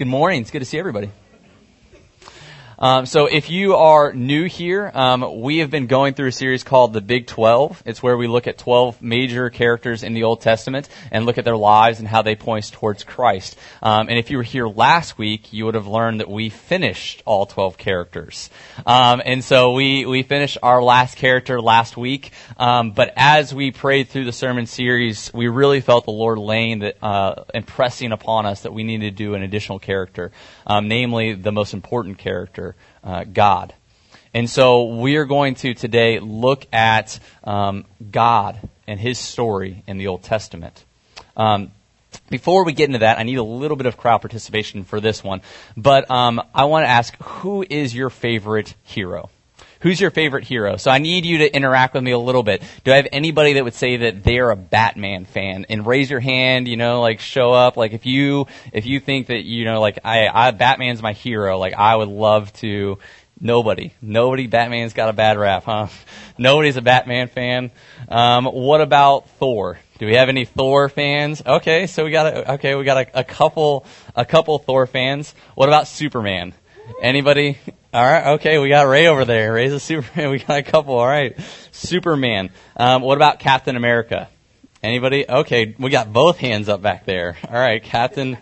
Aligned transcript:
Good 0.00 0.08
morning. 0.08 0.40
It's 0.40 0.50
good 0.50 0.60
to 0.60 0.64
see 0.64 0.78
everybody. 0.78 1.10
Um, 2.82 3.04
so 3.04 3.26
if 3.26 3.50
you 3.50 3.74
are 3.74 4.14
new 4.14 4.46
here, 4.46 4.90
um, 4.94 5.42
we 5.42 5.58
have 5.58 5.70
been 5.70 5.86
going 5.86 6.14
through 6.14 6.28
a 6.28 6.32
series 6.32 6.64
called 6.64 6.94
the 6.94 7.02
Big 7.02 7.26
12. 7.26 7.82
It's 7.84 8.02
where 8.02 8.16
we 8.16 8.26
look 8.26 8.46
at 8.46 8.56
12 8.56 9.02
major 9.02 9.50
characters 9.50 10.02
in 10.02 10.14
the 10.14 10.22
Old 10.22 10.40
Testament 10.40 10.88
and 11.10 11.26
look 11.26 11.36
at 11.36 11.44
their 11.44 11.58
lives 11.58 11.98
and 11.98 12.08
how 12.08 12.22
they 12.22 12.36
point 12.36 12.72
towards 12.72 13.04
Christ. 13.04 13.58
Um, 13.82 14.08
and 14.08 14.18
if 14.18 14.30
you 14.30 14.38
were 14.38 14.42
here 14.42 14.66
last 14.66 15.18
week, 15.18 15.52
you 15.52 15.66
would 15.66 15.74
have 15.74 15.86
learned 15.86 16.20
that 16.20 16.30
we 16.30 16.48
finished 16.48 17.22
all 17.26 17.44
12 17.44 17.76
characters. 17.76 18.48
Um, 18.86 19.20
and 19.26 19.44
so 19.44 19.72
we, 19.72 20.06
we 20.06 20.22
finished 20.22 20.56
our 20.62 20.82
last 20.82 21.18
character 21.18 21.60
last 21.60 21.98
week. 21.98 22.32
Um, 22.56 22.92
but 22.92 23.12
as 23.14 23.54
we 23.54 23.72
prayed 23.72 24.08
through 24.08 24.24
the 24.24 24.32
sermon 24.32 24.64
series, 24.64 25.30
we 25.34 25.48
really 25.48 25.82
felt 25.82 26.06
the 26.06 26.12
Lord 26.12 26.38
laying 26.38 26.78
that, 26.78 26.96
uh, 27.02 27.44
impressing 27.52 28.12
upon 28.12 28.46
us 28.46 28.62
that 28.62 28.72
we 28.72 28.84
needed 28.84 29.16
to 29.16 29.24
do 29.24 29.34
an 29.34 29.42
additional 29.42 29.78
character, 29.78 30.32
um, 30.66 30.88
namely 30.88 31.34
the 31.34 31.52
most 31.52 31.74
important 31.74 32.16
character 32.16 32.69
uh, 33.04 33.24
God. 33.24 33.74
And 34.32 34.48
so 34.48 34.84
we 34.84 35.16
are 35.16 35.24
going 35.24 35.54
to 35.56 35.74
today 35.74 36.20
look 36.20 36.66
at 36.72 37.18
um, 37.42 37.84
God 38.10 38.60
and 38.86 39.00
His 39.00 39.18
story 39.18 39.82
in 39.86 39.98
the 39.98 40.06
Old 40.06 40.22
Testament. 40.22 40.84
Um, 41.36 41.72
before 42.28 42.64
we 42.64 42.72
get 42.72 42.86
into 42.86 43.00
that, 43.00 43.18
I 43.18 43.24
need 43.24 43.38
a 43.38 43.42
little 43.42 43.76
bit 43.76 43.86
of 43.86 43.96
crowd 43.96 44.18
participation 44.18 44.84
for 44.84 45.00
this 45.00 45.22
one. 45.22 45.42
But 45.76 46.10
um, 46.10 46.40
I 46.54 46.64
want 46.64 46.84
to 46.84 46.88
ask, 46.88 47.16
who 47.22 47.64
is 47.68 47.94
your 47.94 48.10
favorite 48.10 48.74
hero? 48.82 49.30
Who's 49.80 50.00
your 50.00 50.10
favorite 50.10 50.44
hero? 50.44 50.76
So 50.76 50.90
I 50.90 50.98
need 50.98 51.24
you 51.24 51.38
to 51.38 51.54
interact 51.54 51.94
with 51.94 52.04
me 52.04 52.10
a 52.10 52.18
little 52.18 52.42
bit. 52.42 52.62
Do 52.84 52.92
I 52.92 52.96
have 52.96 53.08
anybody 53.12 53.54
that 53.54 53.64
would 53.64 53.74
say 53.74 53.96
that 53.98 54.22
they're 54.22 54.50
a 54.50 54.56
Batman 54.56 55.24
fan? 55.24 55.66
And 55.68 55.86
raise 55.86 56.10
your 56.10 56.20
hand, 56.20 56.68
you 56.68 56.76
know, 56.76 57.00
like 57.00 57.20
show 57.20 57.52
up. 57.52 57.76
Like 57.76 57.92
if 57.92 58.04
you, 58.04 58.46
if 58.72 58.84
you 58.84 59.00
think 59.00 59.28
that, 59.28 59.44
you 59.44 59.64
know, 59.64 59.80
like 59.80 59.98
I, 60.04 60.28
I, 60.28 60.50
Batman's 60.50 61.02
my 61.02 61.14
hero, 61.14 61.58
like 61.58 61.74
I 61.74 61.96
would 61.96 62.08
love 62.08 62.52
to, 62.54 62.98
Nobody. 63.42 63.94
Nobody. 64.02 64.46
Batman's 64.46 64.92
got 64.92 65.08
a 65.08 65.14
bad 65.14 65.38
rap, 65.38 65.64
huh? 65.64 65.86
Nobody's 66.38 66.76
a 66.76 66.82
Batman 66.82 67.28
fan. 67.28 67.70
Um, 68.06 68.44
what 68.44 68.82
about 68.82 69.30
Thor? 69.38 69.78
Do 69.98 70.04
we 70.04 70.14
have 70.16 70.28
any 70.28 70.44
Thor 70.44 70.90
fans? 70.90 71.42
Okay, 71.44 71.86
so 71.86 72.04
we 72.04 72.10
got 72.10 72.26
a, 72.26 72.52
okay, 72.52 72.74
we 72.74 72.84
got 72.84 72.98
a, 72.98 73.20
a 73.20 73.24
couple, 73.24 73.86
a 74.14 74.26
couple 74.26 74.58
Thor 74.58 74.86
fans. 74.86 75.34
What 75.54 75.70
about 75.70 75.88
Superman? 75.88 76.52
Anybody? 77.00 77.56
All 77.92 78.04
right. 78.04 78.34
Okay. 78.34 78.58
We 78.58 78.68
got 78.68 78.86
Ray 78.86 79.08
over 79.08 79.24
there. 79.24 79.52
Ray's 79.52 79.72
a 79.72 79.80
Superman. 79.80 80.30
We 80.30 80.38
got 80.38 80.58
a 80.58 80.62
couple. 80.62 80.96
All 80.96 81.06
right. 81.06 81.36
Superman. 81.72 82.50
Um, 82.76 83.02
what 83.02 83.16
about 83.18 83.40
Captain 83.40 83.74
America? 83.74 84.28
Anybody? 84.80 85.28
Okay. 85.28 85.74
We 85.76 85.90
got 85.90 86.12
both 86.12 86.38
hands 86.38 86.68
up 86.68 86.82
back 86.82 87.04
there. 87.04 87.36
All 87.48 87.52
right. 87.52 87.82
Captain. 87.82 88.38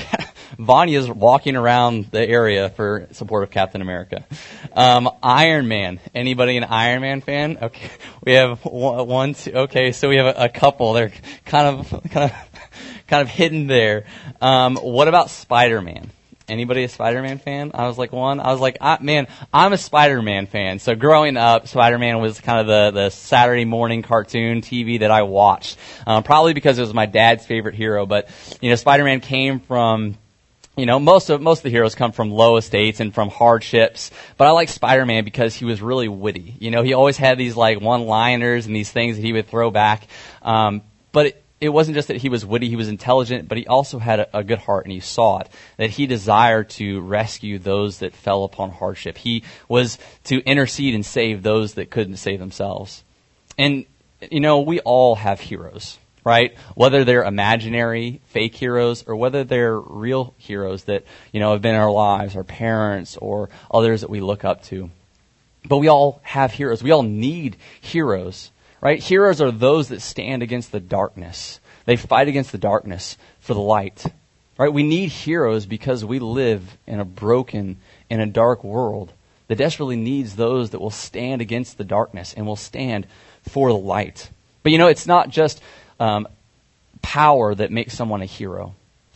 Vanya's 0.58 1.08
walking 1.08 1.54
around 1.54 2.06
the 2.10 2.28
area 2.28 2.70
for 2.70 3.06
support 3.12 3.44
of 3.44 3.52
Captain 3.52 3.82
America. 3.82 4.24
Um, 4.72 5.08
Iron 5.22 5.68
Man. 5.68 6.00
Anybody 6.12 6.56
an 6.56 6.64
Iron 6.64 7.02
Man 7.02 7.20
fan? 7.20 7.58
Okay. 7.62 7.90
We 8.24 8.32
have 8.34 8.64
one, 8.64 9.34
two. 9.34 9.52
Okay. 9.52 9.92
So 9.92 10.08
we 10.08 10.16
have 10.16 10.36
a, 10.36 10.44
a 10.44 10.48
couple. 10.48 10.92
They're 10.92 11.12
kind 11.46 11.78
of, 11.78 12.10
kind 12.10 12.30
of, 12.30 13.06
kind 13.06 13.22
of 13.22 13.28
hidden 13.28 13.68
there. 13.68 14.06
Um, 14.40 14.76
what 14.76 15.06
about 15.06 15.30
Spider 15.30 15.80
Man? 15.80 16.10
Anybody 16.48 16.84
a 16.84 16.88
Spider-Man 16.88 17.38
fan? 17.38 17.72
I 17.74 17.86
was 17.86 17.98
like 17.98 18.12
one. 18.12 18.40
I 18.40 18.52
was 18.52 18.60
like, 18.60 18.78
I, 18.80 18.98
man, 19.00 19.28
I'm 19.52 19.72
a 19.72 19.78
Spider-Man 19.78 20.46
fan. 20.46 20.78
So 20.78 20.94
growing 20.94 21.36
up, 21.36 21.68
Spider-Man 21.68 22.20
was 22.20 22.40
kind 22.40 22.60
of 22.60 22.66
the 22.66 23.02
the 23.02 23.10
Saturday 23.10 23.64
morning 23.64 24.02
cartoon 24.02 24.60
TV 24.60 25.00
that 25.00 25.10
I 25.10 25.22
watched. 25.22 25.78
Um, 26.06 26.22
probably 26.22 26.54
because 26.54 26.78
it 26.78 26.82
was 26.82 26.94
my 26.94 27.06
dad's 27.06 27.46
favorite 27.46 27.74
hero. 27.74 28.06
But 28.06 28.28
you 28.60 28.70
know, 28.70 28.76
Spider-Man 28.76 29.20
came 29.20 29.60
from 29.60 30.16
you 30.78 30.86
know, 30.86 31.00
most 31.00 31.28
of 31.28 31.42
most 31.42 31.58
of 31.58 31.62
the 31.64 31.70
heroes 31.70 31.96
come 31.96 32.12
from 32.12 32.30
low 32.30 32.56
estates 32.56 33.00
and 33.00 33.12
from 33.12 33.30
hardships. 33.30 34.12
But 34.36 34.46
I 34.46 34.52
like 34.52 34.68
Spider-Man 34.68 35.24
because 35.24 35.54
he 35.54 35.64
was 35.64 35.82
really 35.82 36.06
witty. 36.06 36.54
You 36.60 36.70
know, 36.70 36.82
he 36.82 36.94
always 36.94 37.16
had 37.16 37.36
these 37.36 37.56
like 37.56 37.80
one-liners 37.80 38.66
and 38.66 38.76
these 38.76 38.90
things 38.90 39.16
that 39.16 39.22
he 39.22 39.32
would 39.32 39.48
throw 39.48 39.72
back. 39.72 40.06
Um, 40.40 40.82
but 41.10 41.26
it, 41.26 41.44
it 41.60 41.70
wasn't 41.70 41.96
just 41.96 42.08
that 42.08 42.18
he 42.18 42.28
was 42.28 42.46
witty, 42.46 42.68
he 42.68 42.76
was 42.76 42.88
intelligent, 42.88 43.48
but 43.48 43.58
he 43.58 43.66
also 43.66 43.98
had 43.98 44.20
a, 44.20 44.38
a, 44.38 44.44
good 44.44 44.58
heart 44.58 44.84
and 44.84 44.92
he 44.92 45.00
saw 45.00 45.38
it. 45.38 45.48
That 45.76 45.90
he 45.90 46.06
desired 46.06 46.70
to 46.70 47.00
rescue 47.00 47.58
those 47.58 47.98
that 47.98 48.14
fell 48.14 48.44
upon 48.44 48.70
hardship. 48.70 49.18
He 49.18 49.42
was 49.68 49.98
to 50.24 50.38
intercede 50.44 50.94
and 50.94 51.04
save 51.04 51.42
those 51.42 51.74
that 51.74 51.90
couldn't 51.90 52.16
save 52.16 52.38
themselves. 52.38 53.02
And, 53.56 53.86
you 54.30 54.38
know, 54.40 54.60
we 54.60 54.78
all 54.80 55.16
have 55.16 55.40
heroes, 55.40 55.98
right? 56.24 56.56
Whether 56.76 57.04
they're 57.04 57.24
imaginary, 57.24 58.20
fake 58.26 58.54
heroes, 58.54 59.02
or 59.08 59.16
whether 59.16 59.42
they're 59.42 59.78
real 59.78 60.34
heroes 60.38 60.84
that, 60.84 61.04
you 61.32 61.40
know, 61.40 61.52
have 61.52 61.62
been 61.62 61.74
in 61.74 61.80
our 61.80 61.90
lives, 61.90 62.36
our 62.36 62.44
parents, 62.44 63.16
or 63.16 63.50
others 63.68 64.02
that 64.02 64.10
we 64.10 64.20
look 64.20 64.44
up 64.44 64.62
to. 64.64 64.90
But 65.64 65.78
we 65.78 65.88
all 65.88 66.20
have 66.22 66.52
heroes. 66.52 66.84
We 66.84 66.92
all 66.92 67.02
need 67.02 67.56
heroes 67.80 68.52
right? 68.80 69.02
Heroes 69.02 69.40
are 69.40 69.50
those 69.50 69.88
that 69.88 70.00
stand 70.00 70.42
against 70.42 70.72
the 70.72 70.80
darkness. 70.80 71.60
They 71.84 71.96
fight 71.96 72.28
against 72.28 72.52
the 72.52 72.58
darkness 72.58 73.16
for 73.40 73.54
the 73.54 73.60
light. 73.60 74.04
Right? 74.56 74.72
We 74.72 74.82
need 74.82 75.10
heroes 75.10 75.66
because 75.66 76.04
we 76.04 76.18
live 76.18 76.76
in 76.86 77.00
a 77.00 77.04
broken, 77.04 77.76
in 78.10 78.20
a 78.20 78.26
dark 78.26 78.64
world 78.64 79.12
that 79.46 79.56
desperately 79.56 79.96
needs 79.96 80.36
those 80.36 80.70
that 80.70 80.80
will 80.80 80.90
stand 80.90 81.40
against 81.40 81.78
the 81.78 81.84
darkness 81.84 82.34
and 82.34 82.46
will 82.46 82.56
stand 82.56 83.06
for 83.48 83.68
the 83.68 83.78
light. 83.78 84.30
But 84.62 84.72
you 84.72 84.78
know, 84.78 84.88
it's 84.88 85.06
not 85.06 85.30
just 85.30 85.62
um, 85.98 86.28
power 87.02 87.54
that 87.54 87.70
makes 87.70 87.94
someone 87.94 88.20
a 88.20 88.26
hero, 88.26 88.74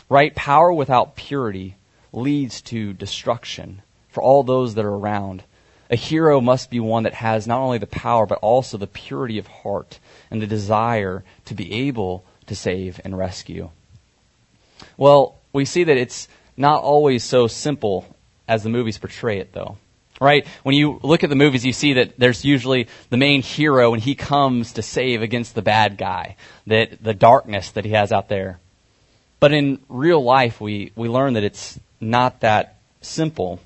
right? 0.08 0.34
Power 0.34 0.72
without 0.72 1.16
purity 1.16 1.76
leads 2.12 2.62
to 2.62 2.92
destruction 2.92 3.82
for 4.08 4.22
all 4.22 4.42
those 4.42 4.74
that 4.74 4.84
are 4.84 4.94
around. 4.94 5.42
A 5.92 5.96
hero 5.96 6.40
must 6.40 6.70
be 6.70 6.80
one 6.80 7.02
that 7.02 7.12
has 7.12 7.46
not 7.46 7.60
only 7.60 7.76
the 7.76 7.86
power, 7.86 8.24
but 8.24 8.38
also 8.38 8.78
the 8.78 8.86
purity 8.86 9.36
of 9.36 9.46
heart 9.46 9.98
and 10.30 10.40
the 10.40 10.46
desire 10.46 11.22
to 11.44 11.54
be 11.54 11.86
able 11.86 12.24
to 12.46 12.56
save 12.56 12.98
and 13.04 13.16
rescue. 13.16 13.68
Well, 14.96 15.36
we 15.52 15.66
see 15.66 15.84
that 15.84 15.98
it's 15.98 16.28
not 16.56 16.82
always 16.82 17.22
so 17.22 17.46
simple 17.46 18.06
as 18.48 18.62
the 18.62 18.70
movies 18.70 18.96
portray 18.96 19.38
it, 19.38 19.52
though. 19.52 19.76
Right? 20.18 20.46
When 20.62 20.74
you 20.74 20.98
look 21.02 21.24
at 21.24 21.30
the 21.30 21.36
movies, 21.36 21.66
you 21.66 21.74
see 21.74 21.94
that 21.94 22.16
there's 22.16 22.42
usually 22.42 22.88
the 23.10 23.18
main 23.18 23.42
hero 23.42 23.92
and 23.92 24.02
he 24.02 24.14
comes 24.14 24.72
to 24.74 24.82
save 24.82 25.20
against 25.20 25.54
the 25.54 25.62
bad 25.62 25.98
guy, 25.98 26.36
that 26.68 27.02
the 27.04 27.12
darkness 27.12 27.70
that 27.72 27.84
he 27.84 27.90
has 27.90 28.12
out 28.12 28.30
there. 28.30 28.60
But 29.40 29.52
in 29.52 29.78
real 29.90 30.24
life, 30.24 30.58
we, 30.58 30.92
we 30.96 31.10
learn 31.10 31.34
that 31.34 31.44
it's 31.44 31.78
not 32.00 32.40
that 32.40 32.78
simple. 33.02 33.60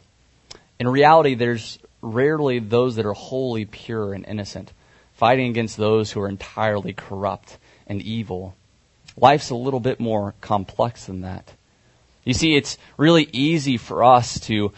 In 0.81 0.89
reality, 0.89 1.35
there's 1.37 1.79
rarely 2.07 2.59
those 2.59 2.97
that 2.97 3.07
are 3.07 3.13
wholly 3.13 3.65
pure 3.65 4.15
and 4.15 4.25
innocent, 4.27 4.73
fighting 5.15 5.51
against 5.51 5.77
those 5.77 6.13
who 6.13 6.21
are 6.21 6.29
entirely 6.29 6.93
corrupt 6.93 7.59
and 7.87 8.01
evil. 8.03 8.55
Life's 9.17 9.51
a 9.51 9.55
little 9.55 9.81
bit 9.81 9.99
more 9.99 10.35
complex 10.41 11.07
than 11.07 11.23
that. 11.23 11.53
You 12.25 12.35
see, 12.35 12.57
it's 12.57 12.77
really 12.97 13.29
easy 13.33 13.77
for 13.77 14.05
us 14.05 14.41
to 14.41 14.73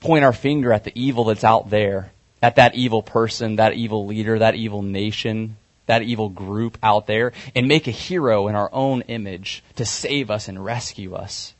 point 0.00 0.24
our 0.24 0.32
finger 0.32 0.72
at 0.72 0.84
the 0.84 0.92
evil 0.94 1.24
that's 1.24 1.44
out 1.44 1.70
there, 1.70 2.12
at 2.42 2.56
that 2.56 2.74
evil 2.74 3.02
person, 3.02 3.56
that 3.56 3.74
evil 3.74 4.06
leader, 4.06 4.38
that 4.38 4.54
evil 4.54 4.82
nation, 4.82 5.56
that 5.86 6.02
evil 6.02 6.28
group 6.28 6.76
out 6.82 7.06
there, 7.06 7.32
and 7.54 7.66
make 7.66 7.86
a 7.86 7.92
hero 7.92 8.48
in 8.48 8.54
our 8.54 8.68
own 8.72 9.02
image 9.02 9.64
to 9.76 9.84
save 9.84 10.30
us 10.30 10.48
and 10.48 10.64
rescue 10.64 11.14
us. 11.14 11.54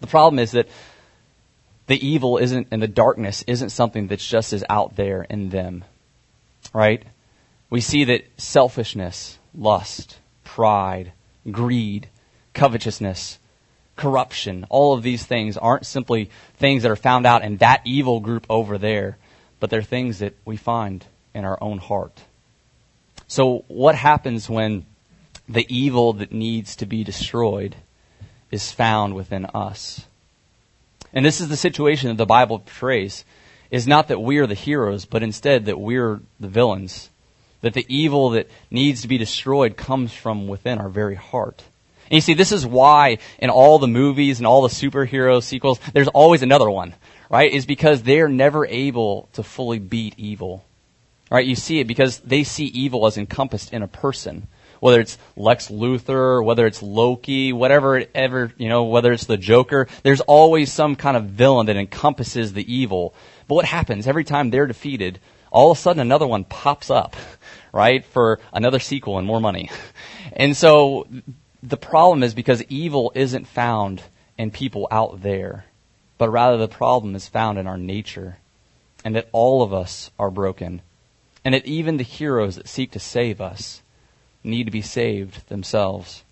The 0.00 0.06
problem 0.06 0.38
is 0.38 0.52
that 0.52 0.68
the 1.88 2.06
evil 2.06 2.38
isn't 2.38 2.68
and 2.70 2.80
the 2.80 2.88
darkness 2.88 3.42
isn't 3.46 3.70
something 3.70 4.06
that's 4.06 4.26
just 4.26 4.52
as 4.52 4.64
out 4.70 4.96
there 4.96 5.22
in 5.22 5.48
them. 5.48 5.84
Right? 6.72 7.02
We 7.70 7.80
see 7.80 8.04
that 8.04 8.24
selfishness, 8.36 9.38
lust, 9.54 10.18
pride, 10.44 11.12
greed, 11.50 12.08
covetousness, 12.54 13.38
corruption, 13.96 14.64
all 14.70 14.94
of 14.94 15.02
these 15.02 15.26
things 15.26 15.56
aren't 15.56 15.84
simply 15.84 16.30
things 16.56 16.82
that 16.82 16.90
are 16.90 16.96
found 16.96 17.26
out 17.26 17.42
in 17.42 17.58
that 17.58 17.82
evil 17.84 18.20
group 18.20 18.46
over 18.48 18.78
there, 18.78 19.18
but 19.60 19.70
they're 19.70 19.82
things 19.82 20.20
that 20.20 20.34
we 20.44 20.56
find 20.56 21.04
in 21.34 21.44
our 21.44 21.58
own 21.60 21.78
heart. 21.78 22.22
So 23.26 23.64
what 23.68 23.94
happens 23.94 24.48
when 24.48 24.86
the 25.48 25.66
evil 25.68 26.14
that 26.14 26.32
needs 26.32 26.76
to 26.76 26.86
be 26.86 27.04
destroyed 27.04 27.76
is 28.50 28.72
found 28.72 29.14
within 29.14 29.44
us? 29.46 30.06
And 31.12 31.24
this 31.24 31.40
is 31.40 31.48
the 31.48 31.56
situation 31.56 32.08
that 32.08 32.16
the 32.16 32.26
Bible 32.26 32.58
portrays 32.58 33.24
is 33.70 33.86
not 33.86 34.08
that 34.08 34.20
we 34.20 34.38
are 34.38 34.46
the 34.46 34.54
heroes, 34.54 35.04
but 35.04 35.22
instead 35.22 35.66
that 35.66 35.80
we're 35.80 36.20
the 36.40 36.48
villains. 36.48 37.10
That 37.60 37.74
the 37.74 37.86
evil 37.88 38.30
that 38.30 38.48
needs 38.70 39.02
to 39.02 39.08
be 39.08 39.18
destroyed 39.18 39.76
comes 39.76 40.12
from 40.12 40.46
within 40.46 40.78
our 40.78 40.88
very 40.88 41.16
heart. 41.16 41.62
And 42.06 42.14
you 42.14 42.20
see, 42.20 42.34
this 42.34 42.52
is 42.52 42.66
why 42.66 43.18
in 43.38 43.50
all 43.50 43.78
the 43.78 43.88
movies 43.88 44.38
and 44.38 44.46
all 44.46 44.62
the 44.62 44.68
superhero 44.68 45.42
sequels, 45.42 45.80
there's 45.92 46.08
always 46.08 46.42
another 46.42 46.70
one, 46.70 46.94
right? 47.28 47.52
Is 47.52 47.66
because 47.66 48.02
they're 48.02 48.28
never 48.28 48.64
able 48.64 49.28
to 49.34 49.42
fully 49.42 49.78
beat 49.78 50.14
evil. 50.16 50.64
Right? 51.30 51.46
You 51.46 51.56
see 51.56 51.80
it 51.80 51.86
because 51.86 52.20
they 52.20 52.42
see 52.42 52.64
evil 52.64 53.06
as 53.06 53.18
encompassed 53.18 53.74
in 53.74 53.82
a 53.82 53.88
person. 53.88 54.48
Whether 54.80 55.00
it's 55.00 55.18
Lex 55.36 55.68
Luthor, 55.68 56.44
whether 56.44 56.66
it's 56.66 56.82
Loki, 56.82 57.52
whatever 57.52 57.98
it 57.98 58.10
ever, 58.14 58.52
you 58.56 58.68
know, 58.68 58.84
whether 58.84 59.12
it's 59.12 59.26
the 59.26 59.36
Joker, 59.36 59.88
there's 60.02 60.20
always 60.20 60.72
some 60.72 60.96
kind 60.96 61.16
of 61.16 61.24
villain 61.24 61.66
that 61.66 61.76
encompasses 61.76 62.52
the 62.52 62.72
evil. 62.72 63.14
But 63.46 63.56
what 63.56 63.64
happens 63.64 64.06
every 64.06 64.24
time 64.24 64.50
they're 64.50 64.66
defeated? 64.66 65.18
All 65.50 65.70
of 65.70 65.78
a 65.78 65.80
sudden 65.80 66.00
another 66.00 66.26
one 66.26 66.44
pops 66.44 66.90
up, 66.90 67.16
right, 67.72 68.04
for 68.04 68.40
another 68.52 68.78
sequel 68.78 69.18
and 69.18 69.26
more 69.26 69.40
money. 69.40 69.70
And 70.30 70.56
so 70.56 71.08
the 71.62 71.78
problem 71.78 72.22
is 72.22 72.34
because 72.34 72.62
evil 72.64 73.10
isn't 73.14 73.48
found 73.48 74.02
in 74.36 74.50
people 74.50 74.86
out 74.90 75.22
there, 75.22 75.64
but 76.16 76.30
rather 76.30 76.58
the 76.58 76.68
problem 76.68 77.16
is 77.16 77.26
found 77.26 77.58
in 77.58 77.66
our 77.66 77.78
nature, 77.78 78.36
and 79.04 79.16
that 79.16 79.28
all 79.32 79.62
of 79.62 79.72
us 79.72 80.10
are 80.18 80.30
broken, 80.30 80.82
and 81.44 81.54
that 81.54 81.66
even 81.66 81.96
the 81.96 82.04
heroes 82.04 82.56
that 82.56 82.68
seek 82.68 82.92
to 82.92 83.00
save 83.00 83.40
us 83.40 83.82
need 84.48 84.64
to 84.64 84.70
be 84.70 84.82
saved 84.82 85.48
themselves. 85.48 86.24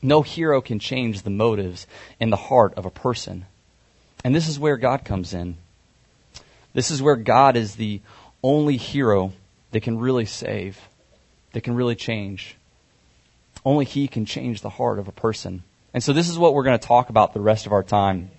No 0.00 0.22
hero 0.22 0.60
can 0.60 0.78
change 0.78 1.22
the 1.22 1.30
motives 1.30 1.86
in 2.18 2.30
the 2.30 2.36
heart 2.36 2.74
of 2.74 2.86
a 2.86 2.90
person. 2.90 3.46
And 4.24 4.34
this 4.34 4.48
is 4.48 4.58
where 4.58 4.76
God 4.76 5.04
comes 5.04 5.34
in. 5.34 5.56
This 6.74 6.90
is 6.90 7.02
where 7.02 7.16
God 7.16 7.56
is 7.56 7.76
the 7.76 8.00
only 8.42 8.76
hero 8.76 9.32
that 9.70 9.82
can 9.82 9.98
really 9.98 10.24
save, 10.24 10.80
that 11.52 11.62
can 11.62 11.74
really 11.74 11.94
change. 11.94 12.56
Only 13.64 13.84
He 13.84 14.08
can 14.08 14.26
change 14.26 14.60
the 14.60 14.70
heart 14.70 14.98
of 14.98 15.08
a 15.08 15.12
person. 15.12 15.62
And 15.94 16.02
so 16.02 16.12
this 16.12 16.28
is 16.28 16.38
what 16.38 16.54
we're 16.54 16.64
going 16.64 16.78
to 16.78 16.86
talk 16.86 17.10
about 17.10 17.34
the 17.34 17.40
rest 17.40 17.66
of 17.66 17.72
our 17.72 17.82
time 17.82 18.30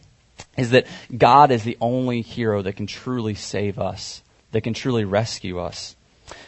is 0.58 0.72
that 0.72 0.88
God 1.16 1.52
is 1.52 1.64
the 1.64 1.78
only 1.80 2.22
hero 2.22 2.62
that 2.64 2.76
can 2.76 2.88
truly 2.88 3.36
save 3.36 3.80
us, 3.80 4.22
that 4.52 4.62
can 4.62 4.74
truly 4.74 5.06
rescue 5.06 5.60
us. 5.60 5.96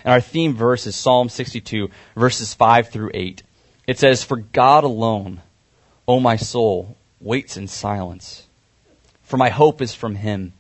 And 0.04 0.14
our 0.14 0.22
theme 0.22 0.54
verse 0.54 0.88
is 0.88 0.96
Psalm 0.96 1.30
62, 1.30 1.90
verses 2.16 2.54
5 2.54 2.90
through 2.90 3.12
8. 3.14 3.44
It 3.88 4.00
says, 4.00 4.24
For 4.24 4.38
God 4.38 4.84
alone, 4.84 5.42
O 6.08 6.20
my 6.20 6.36
soul, 6.36 6.98
waits 7.20 7.58
in 7.58 7.68
silence. 7.68 8.48
For 9.24 9.38
my 9.38 9.50
hope 9.50 9.82
is 9.82 9.94
from 9.94 10.16
him. 10.16 10.54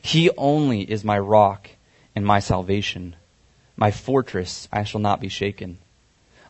He 0.00 0.30
only 0.36 0.82
is 0.82 1.04
my 1.04 1.18
rock 1.18 1.70
and 2.14 2.26
my 2.26 2.40
salvation. 2.40 3.16
My 3.76 3.90
fortress, 3.90 4.68
I 4.70 4.84
shall 4.84 5.00
not 5.00 5.20
be 5.20 5.28
shaken. 5.28 5.78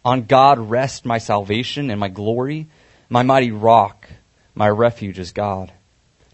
On 0.05 0.25
God 0.25 0.59
rest 0.59 1.05
my 1.05 1.19
salvation 1.19 1.91
and 1.91 1.99
my 1.99 2.09
glory. 2.09 2.67
My 3.09 3.23
mighty 3.23 3.53
rock, 3.53 4.09
my 4.55 4.69
refuge 4.69 5.19
is 5.19 5.33
God. 5.33 5.73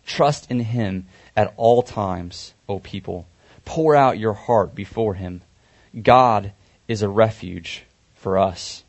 Trust 0.06 0.50
in 0.50 0.60
him 0.60 1.06
at 1.36 1.52
all 1.56 1.82
times, 1.82 2.54
O 2.68 2.78
people. 2.78 3.28
Pour 3.64 3.94
out 3.94 4.18
your 4.18 4.32
heart 4.32 4.74
before 4.74 5.14
him. 5.14 5.42
God 6.00 6.52
is 6.88 7.02
a 7.02 7.08
refuge 7.08 7.84
for 8.14 8.38
us. 8.38 8.84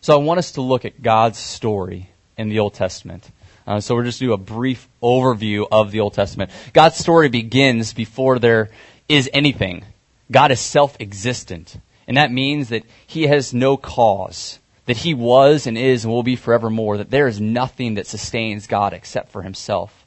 So 0.00 0.14
I 0.14 0.22
want 0.22 0.38
us 0.38 0.52
to 0.52 0.60
look 0.60 0.84
at 0.84 1.02
God's 1.02 1.38
story 1.38 2.10
in 2.36 2.48
the 2.48 2.60
Old 2.60 2.74
Testament. 2.74 3.30
Uh, 3.66 3.80
so 3.80 3.94
we're 3.94 4.04
just 4.04 4.20
do 4.20 4.32
a 4.32 4.38
brief 4.38 4.88
overview 5.02 5.66
of 5.70 5.90
the 5.90 6.00
Old 6.00 6.14
Testament. 6.14 6.52
God's 6.72 6.96
story 6.96 7.28
begins 7.28 7.92
before 7.92 8.38
there 8.38 8.70
is 9.08 9.28
anything. 9.32 9.84
God 10.30 10.52
is 10.52 10.60
self-existent. 10.60 11.76
And 12.06 12.16
that 12.16 12.30
means 12.30 12.68
that 12.68 12.84
He 13.06 13.24
has 13.24 13.52
no 13.52 13.76
cause. 13.76 14.60
That 14.84 14.98
He 14.98 15.14
was 15.14 15.66
and 15.66 15.76
is 15.76 16.04
and 16.04 16.12
will 16.12 16.22
be 16.22 16.36
forevermore. 16.36 16.98
That 16.98 17.10
there 17.10 17.26
is 17.26 17.40
nothing 17.40 17.94
that 17.94 18.06
sustains 18.06 18.68
God 18.68 18.92
except 18.92 19.32
for 19.32 19.42
Himself. 19.42 20.06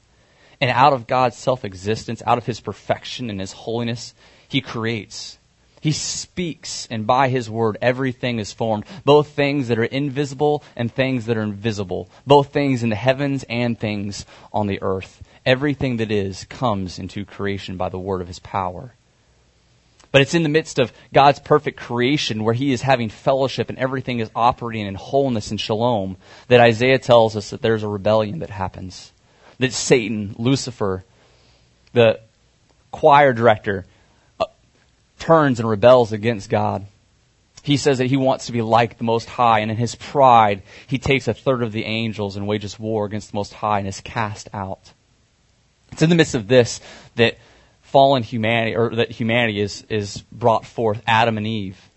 And 0.62 0.72
out 0.72 0.94
of 0.94 1.08
God's 1.08 1.36
self-existence, 1.36 2.24
out 2.26 2.38
of 2.38 2.46
His 2.46 2.62
perfection 2.62 3.30
and 3.30 3.42
His 3.42 3.52
holiness, 3.52 4.14
He 4.50 4.62
creates. 4.62 5.38
He 5.80 5.94
speaks, 5.94 6.88
and 6.92 7.08
by 7.08 7.30
His 7.30 7.50
word, 7.50 7.78
everything 7.82 8.40
is 8.40 8.52
formed. 8.52 8.84
Both 9.06 9.30
things 9.30 9.70
that 9.70 9.80
are 9.80 9.86
invisible 9.86 10.64
and 10.76 10.92
things 10.92 11.28
that 11.28 11.38
are 11.38 11.44
invisible. 11.44 12.10
Both 12.28 12.52
things 12.52 12.84
in 12.84 12.90
the 12.90 12.98
heavens 12.98 13.46
and 13.48 13.80
things 13.80 14.26
on 14.52 14.68
the 14.68 14.82
earth. 14.82 15.24
Everything 15.46 15.98
that 15.98 16.12
is 16.12 16.44
comes 16.46 17.00
into 17.00 17.24
creation 17.24 17.78
by 17.78 17.88
the 17.88 18.00
word 18.00 18.20
of 18.20 18.28
His 18.28 18.40
power. 18.40 18.94
But 20.12 20.22
it's 20.24 20.34
in 20.34 20.44
the 20.44 20.50
midst 20.50 20.80
of 20.80 20.92
God's 21.14 21.40
perfect 21.40 21.80
creation 21.80 22.44
where 22.44 22.54
He 22.54 22.74
is 22.74 22.82
having 22.82 23.10
fellowship 23.10 23.70
and 23.70 23.78
everything 23.78 24.20
is 24.20 24.32
operating 24.36 24.88
in 24.88 24.96
wholeness 24.96 25.52
and 25.52 25.62
shalom 25.62 26.18
that 26.48 26.60
Isaiah 26.60 27.00
tells 27.00 27.36
us 27.38 27.52
that 27.52 27.62
there's 27.62 27.84
a 27.84 27.88
rebellion 27.88 28.40
that 28.40 28.50
happens. 28.50 29.14
That 29.60 29.72
Satan, 29.72 30.36
Lucifer, 30.38 31.06
the 31.94 32.20
choir 32.92 33.34
director, 33.34 33.86
turns 35.20 35.60
and 35.60 35.70
rebels 35.70 36.12
against 36.12 36.50
God. 36.50 36.86
He 37.62 37.78
says 37.78 37.98
that 37.98 38.08
he 38.08 38.18
wants 38.18 38.46
to 38.46 38.52
be 38.52 38.62
like 38.62 38.98
the 38.98 39.04
Most 39.04 39.30
High, 39.30 39.60
and 39.60 39.70
in 39.70 39.78
his 39.78 39.96
pride, 39.96 40.64
he 40.88 40.98
takes 40.98 41.28
a 41.28 41.34
third 41.34 41.62
of 41.62 41.72
the 41.72 41.86
angels 41.86 42.36
and 42.36 42.48
wages 42.48 42.80
war 42.80 43.06
against 43.06 43.32
the 43.32 43.36
Most 43.36 43.54
High 43.54 43.80
and 43.80 43.88
is 43.88 44.02
cast 44.02 44.50
out. 44.54 44.94
It's 45.92 46.02
in 46.02 46.10
the 46.10 46.16
midst 46.16 46.36
of 46.36 46.48
this 46.48 46.80
that 47.16 47.38
fallen 47.82 48.24
humanity, 48.24 48.76
or 48.76 48.96
that 48.96 49.12
humanity 49.12 49.60
is, 49.60 49.86
is 49.90 50.24
brought 50.32 50.66
forth, 50.66 51.02
Adam 51.06 51.38
and 51.38 51.48
Eve. 51.48 51.90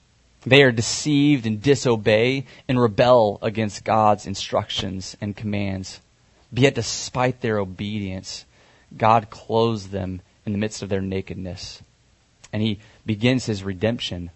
They 0.44 0.62
are 0.62 0.72
deceived 0.72 1.46
and 1.46 1.62
disobey 1.62 2.46
and 2.66 2.80
rebel 2.80 3.38
against 3.42 3.84
God's 3.84 4.26
instructions 4.26 5.16
and 5.20 5.36
commands. 5.36 6.00
But 6.52 6.62
yet, 6.62 6.74
despite 6.74 7.40
their 7.40 7.58
obedience, 7.58 8.44
God 8.96 9.30
clothes 9.30 9.88
them 9.88 10.20
in 10.44 10.52
the 10.52 10.58
midst 10.58 10.82
of 10.82 10.88
their 10.88 11.00
nakedness. 11.00 11.80
And 12.52 12.60
He 12.60 12.80
begins 13.06 13.46
His 13.46 13.62
redemption. 13.62 14.30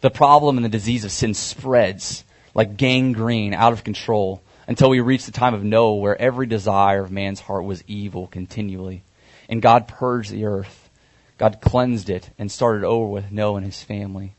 The 0.00 0.10
problem 0.10 0.58
and 0.58 0.64
the 0.64 0.70
disease 0.70 1.04
of 1.04 1.12
sin 1.12 1.34
spreads 1.34 2.24
like 2.54 2.76
gangrene 2.76 3.54
out 3.54 3.72
of 3.72 3.84
control 3.84 4.42
until 4.66 4.90
we 4.90 5.00
reach 5.00 5.26
the 5.26 5.32
time 5.32 5.54
of 5.54 5.64
Noah 5.64 5.96
where 5.96 6.20
every 6.20 6.46
desire 6.46 7.02
of 7.02 7.10
man's 7.10 7.40
heart 7.40 7.64
was 7.64 7.84
evil 7.86 8.26
continually. 8.26 9.02
And 9.48 9.60
God 9.60 9.88
purged 9.88 10.30
the 10.30 10.44
earth. 10.46 10.88
God 11.36 11.60
cleansed 11.60 12.10
it 12.10 12.30
and 12.38 12.50
started 12.50 12.84
over 12.84 13.06
with 13.06 13.32
Noah 13.32 13.56
and 13.56 13.66
his 13.66 13.82
family. 13.82 14.34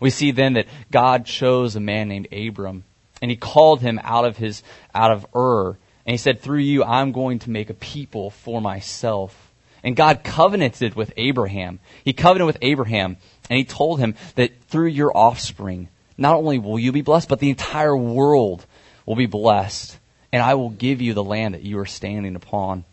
We 0.00 0.10
see 0.10 0.30
then 0.30 0.54
that 0.54 0.68
God 0.90 1.26
chose 1.26 1.76
a 1.76 1.80
man 1.80 2.08
named 2.08 2.28
Abram 2.32 2.84
and 3.20 3.30
he 3.30 3.36
called 3.36 3.80
him 3.80 4.00
out 4.02 4.24
of 4.24 4.36
his, 4.36 4.62
out 4.94 5.10
of 5.10 5.26
Ur. 5.34 5.78
And 6.06 6.12
he 6.12 6.18
said, 6.18 6.40
through 6.40 6.58
you, 6.58 6.84
I'm 6.84 7.12
going 7.12 7.38
to 7.40 7.50
make 7.50 7.70
a 7.70 7.74
people 7.74 8.30
for 8.30 8.60
myself. 8.60 9.43
And 9.84 9.94
God 9.94 10.24
covenanted 10.24 10.94
with 10.94 11.12
Abraham. 11.18 11.78
He 12.04 12.14
covenanted 12.14 12.46
with 12.46 12.58
Abraham 12.62 13.18
and 13.50 13.58
he 13.58 13.64
told 13.64 14.00
him 14.00 14.14
that 14.34 14.50
through 14.68 14.88
your 14.88 15.16
offspring, 15.16 15.88
not 16.16 16.36
only 16.36 16.58
will 16.58 16.78
you 16.78 16.90
be 16.90 17.02
blessed, 17.02 17.28
but 17.28 17.38
the 17.38 17.50
entire 17.50 17.96
world 17.96 18.64
will 19.04 19.16
be 19.16 19.26
blessed. 19.26 19.98
And 20.32 20.42
I 20.42 20.54
will 20.54 20.70
give 20.70 21.00
you 21.00 21.12
the 21.12 21.22
land 21.22 21.54
that 21.54 21.62
you 21.62 21.78
are 21.78 21.86
standing 21.86 22.34
upon. 22.34 22.84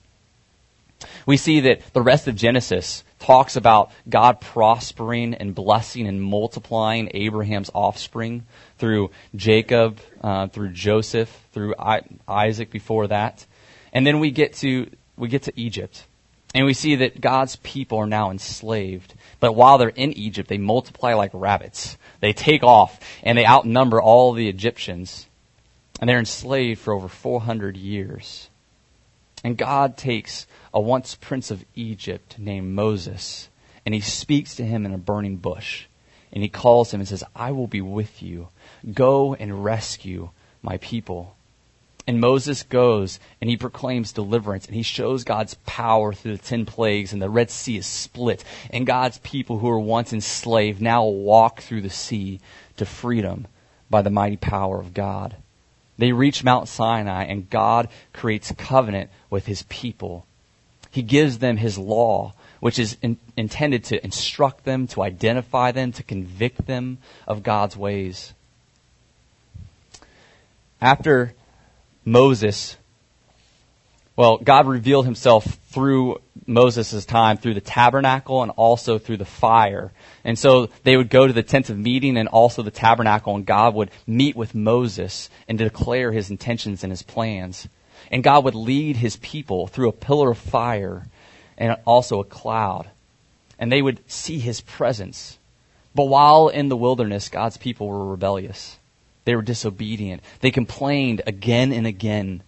We 1.25 1.37
see 1.37 1.61
that 1.61 1.81
the 1.93 2.01
rest 2.01 2.27
of 2.27 2.35
Genesis 2.35 3.03
talks 3.19 3.55
about 3.55 3.91
God 4.09 4.41
prospering 4.41 5.33
and 5.33 5.55
blessing 5.55 6.07
and 6.07 6.21
multiplying 6.21 7.09
Abraham's 7.13 7.71
offspring 7.73 8.45
through 8.77 9.11
Jacob, 9.35 9.99
uh, 10.21 10.47
through 10.47 10.69
Joseph, 10.69 11.29
through 11.53 11.73
I- 11.79 12.01
Isaac 12.27 12.69
before 12.69 13.07
that. 13.07 13.45
And 13.93 14.05
then 14.05 14.19
we 14.19 14.31
get 14.31 14.53
to, 14.57 14.89
we 15.17 15.27
get 15.27 15.43
to 15.43 15.53
Egypt. 15.55 16.05
And 16.53 16.65
we 16.65 16.73
see 16.73 16.95
that 16.95 17.21
God's 17.21 17.55
people 17.57 17.99
are 17.99 18.07
now 18.07 18.29
enslaved. 18.29 19.13
But 19.39 19.53
while 19.53 19.77
they're 19.77 19.89
in 19.89 20.13
Egypt, 20.13 20.49
they 20.49 20.57
multiply 20.57 21.13
like 21.13 21.31
rabbits. 21.33 21.97
They 22.19 22.33
take 22.33 22.63
off 22.63 22.99
and 23.23 23.37
they 23.37 23.45
outnumber 23.45 24.01
all 24.01 24.33
the 24.33 24.49
Egyptians. 24.49 25.27
And 25.99 26.09
they're 26.09 26.19
enslaved 26.19 26.81
for 26.81 26.93
over 26.93 27.07
400 27.07 27.77
years. 27.77 28.49
And 29.43 29.57
God 29.57 29.97
takes 29.97 30.45
a 30.73 30.79
once 30.79 31.15
prince 31.15 31.51
of 31.51 31.65
Egypt 31.75 32.37
named 32.37 32.75
Moses, 32.75 33.49
and 33.85 33.95
he 33.95 34.01
speaks 34.01 34.55
to 34.55 34.65
him 34.65 34.85
in 34.85 34.93
a 34.93 34.99
burning 34.99 35.37
bush. 35.37 35.85
And 36.31 36.43
he 36.43 36.49
calls 36.49 36.93
him 36.93 37.01
and 37.01 37.07
says, 37.07 37.23
I 37.35 37.51
will 37.51 37.67
be 37.67 37.81
with 37.81 38.21
you. 38.21 38.49
Go 38.93 39.33
and 39.33 39.63
rescue 39.63 40.29
my 40.61 40.77
people. 40.77 41.35
And 42.11 42.19
Moses 42.19 42.63
goes 42.63 43.21
and 43.39 43.49
he 43.49 43.55
proclaims 43.55 44.11
deliverance 44.11 44.65
and 44.65 44.75
he 44.75 44.83
shows 44.83 45.23
God's 45.23 45.53
power 45.65 46.11
through 46.11 46.35
the 46.35 46.43
ten 46.43 46.65
plagues 46.65 47.13
and 47.13 47.21
the 47.21 47.29
Red 47.29 47.49
Sea 47.49 47.77
is 47.77 47.85
split. 47.85 48.43
And 48.69 48.85
God's 48.85 49.19
people 49.19 49.59
who 49.59 49.67
were 49.67 49.79
once 49.79 50.11
enslaved 50.11 50.81
now 50.81 51.05
walk 51.05 51.61
through 51.61 51.81
the 51.81 51.89
sea 51.89 52.41
to 52.75 52.85
freedom 52.85 53.47
by 53.89 54.01
the 54.01 54.09
mighty 54.09 54.35
power 54.35 54.77
of 54.81 54.93
God. 54.93 55.37
They 55.97 56.11
reach 56.11 56.43
Mount 56.43 56.67
Sinai 56.67 57.23
and 57.23 57.49
God 57.49 57.87
creates 58.11 58.51
covenant 58.57 59.09
with 59.29 59.45
his 59.45 59.63
people 59.69 60.25
he 60.91 61.01
gives 61.01 61.37
them 61.37 61.55
His 61.55 61.77
law, 61.77 62.33
which 62.59 62.77
is 62.77 62.97
in, 63.01 63.17
intended 63.37 63.85
to 63.85 64.03
instruct 64.03 64.65
them, 64.65 64.87
to 64.87 65.01
identify 65.01 65.71
them, 65.71 65.93
to 65.93 66.03
convict 66.03 66.67
them 66.67 66.97
of 67.25 67.43
God's 67.43 67.77
ways. 67.77 68.33
After 70.81 71.33
Moses, 72.03 72.77
well, 74.15 74.37
God 74.37 74.67
revealed 74.67 75.05
Himself 75.05 75.45
through 75.69 76.19
Moses' 76.45 77.05
time 77.05 77.37
through 77.37 77.53
the 77.53 77.61
tabernacle 77.61 78.41
and 78.41 78.51
also 78.51 78.97
through 78.97 79.17
the 79.17 79.25
fire. 79.25 79.91
And 80.23 80.37
so 80.37 80.69
they 80.83 80.97
would 80.97 81.09
go 81.09 81.25
to 81.25 81.33
the 81.33 81.43
tent 81.43 81.69
of 81.69 81.77
meeting 81.77 82.17
and 82.17 82.27
also 82.27 82.61
the 82.61 82.71
tabernacle 82.71 83.35
and 83.35 83.45
God 83.45 83.73
would 83.75 83.91
meet 84.05 84.35
with 84.35 84.53
Moses 84.53 85.29
and 85.47 85.57
declare 85.57 86.11
his 86.11 86.29
intentions 86.29 86.83
and 86.83 86.91
his 86.91 87.03
plans. 87.03 87.67
And 88.09 88.23
God 88.23 88.43
would 88.43 88.55
lead 88.55 88.97
his 88.97 89.15
people 89.17 89.67
through 89.67 89.89
a 89.89 89.93
pillar 89.93 90.31
of 90.31 90.37
fire 90.37 91.07
and 91.57 91.77
also 91.85 92.19
a 92.19 92.25
cloud. 92.25 92.89
And 93.57 93.71
they 93.71 93.81
would 93.81 93.99
see 94.11 94.39
his 94.39 94.61
presence. 94.61 95.37
But 95.93 96.05
while 96.05 96.49
in 96.49 96.69
the 96.69 96.77
wilderness, 96.77 97.29
God's 97.29 97.57
people 97.57 97.87
were 97.87 98.11
rebellious. 98.11 98.77
They 99.25 99.35
were 99.35 99.41
disobedient. 99.41 100.23
They 100.39 100.51
complained 100.51 101.21
again 101.27 101.71
and 101.71 101.85
again 101.85 102.43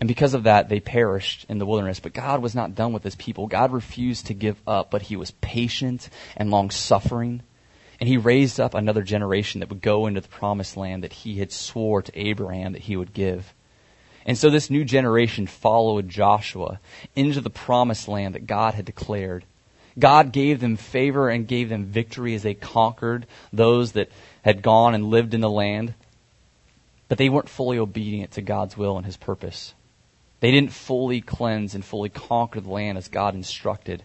and 0.00 0.08
because 0.08 0.32
of 0.32 0.44
that, 0.44 0.70
they 0.70 0.80
perished 0.80 1.44
in 1.50 1.58
the 1.58 1.66
wilderness. 1.66 2.00
But 2.00 2.14
God 2.14 2.40
was 2.40 2.54
not 2.54 2.74
done 2.74 2.94
with 2.94 3.04
his 3.04 3.16
people. 3.16 3.46
God 3.46 3.70
refused 3.70 4.26
to 4.26 4.34
give 4.34 4.56
up, 4.66 4.90
but 4.90 5.02
he 5.02 5.16
was 5.16 5.30
patient 5.30 6.08
and 6.36 6.50
long 6.50 6.70
suffering. 6.70 7.42
And 8.00 8.08
he 8.08 8.16
raised 8.16 8.58
up 8.58 8.72
another 8.72 9.02
generation 9.02 9.60
that 9.60 9.68
would 9.68 9.82
go 9.82 10.06
into 10.06 10.22
the 10.22 10.28
promised 10.28 10.78
land 10.78 11.04
that 11.04 11.12
he 11.12 11.38
had 11.38 11.52
swore 11.52 12.00
to 12.00 12.18
Abraham 12.18 12.72
that 12.72 12.82
he 12.82 12.96
would 12.96 13.12
give. 13.12 13.52
And 14.24 14.38
so 14.38 14.48
this 14.48 14.70
new 14.70 14.84
generation 14.84 15.46
followed 15.46 16.08
Joshua 16.08 16.80
into 17.14 17.42
the 17.42 17.50
promised 17.50 18.08
land 18.08 18.34
that 18.34 18.46
God 18.46 18.72
had 18.72 18.86
declared. 18.86 19.44
God 19.98 20.32
gave 20.32 20.60
them 20.60 20.76
favor 20.76 21.28
and 21.28 21.46
gave 21.46 21.68
them 21.68 21.86
victory 21.86 22.34
as 22.34 22.42
they 22.42 22.54
conquered 22.54 23.26
those 23.52 23.92
that 23.92 24.10
had 24.42 24.62
gone 24.62 24.94
and 24.94 25.06
lived 25.06 25.34
in 25.34 25.40
the 25.40 25.50
land. 25.50 25.94
But 27.08 27.18
they 27.18 27.28
weren't 27.28 27.48
fully 27.48 27.78
obedient 27.78 28.32
to 28.32 28.42
God's 28.42 28.76
will 28.76 28.96
and 28.96 29.04
his 29.04 29.16
purpose. 29.16 29.74
They 30.40 30.50
didn't 30.50 30.72
fully 30.72 31.20
cleanse 31.20 31.74
and 31.74 31.84
fully 31.84 32.08
conquer 32.08 32.60
the 32.60 32.70
land 32.70 32.98
as 32.98 33.08
God 33.08 33.34
instructed. 33.34 34.02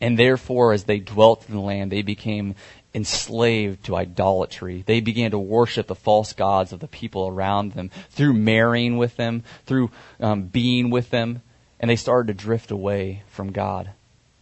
And 0.00 0.18
therefore, 0.18 0.72
as 0.72 0.84
they 0.84 0.98
dwelt 0.98 1.48
in 1.48 1.54
the 1.54 1.60
land, 1.60 1.90
they 1.92 2.02
became 2.02 2.54
enslaved 2.94 3.84
to 3.84 3.96
idolatry. 3.96 4.82
They 4.84 5.00
began 5.00 5.30
to 5.30 5.38
worship 5.38 5.86
the 5.86 5.94
false 5.94 6.32
gods 6.32 6.72
of 6.72 6.80
the 6.80 6.88
people 6.88 7.26
around 7.28 7.72
them 7.72 7.90
through 8.10 8.34
marrying 8.34 8.96
with 8.96 9.16
them, 9.16 9.44
through 9.64 9.90
um, 10.20 10.44
being 10.44 10.90
with 10.90 11.10
them, 11.10 11.42
and 11.80 11.90
they 11.90 11.96
started 11.96 12.36
to 12.36 12.44
drift 12.44 12.70
away 12.70 13.22
from 13.28 13.52
God. 13.52 13.90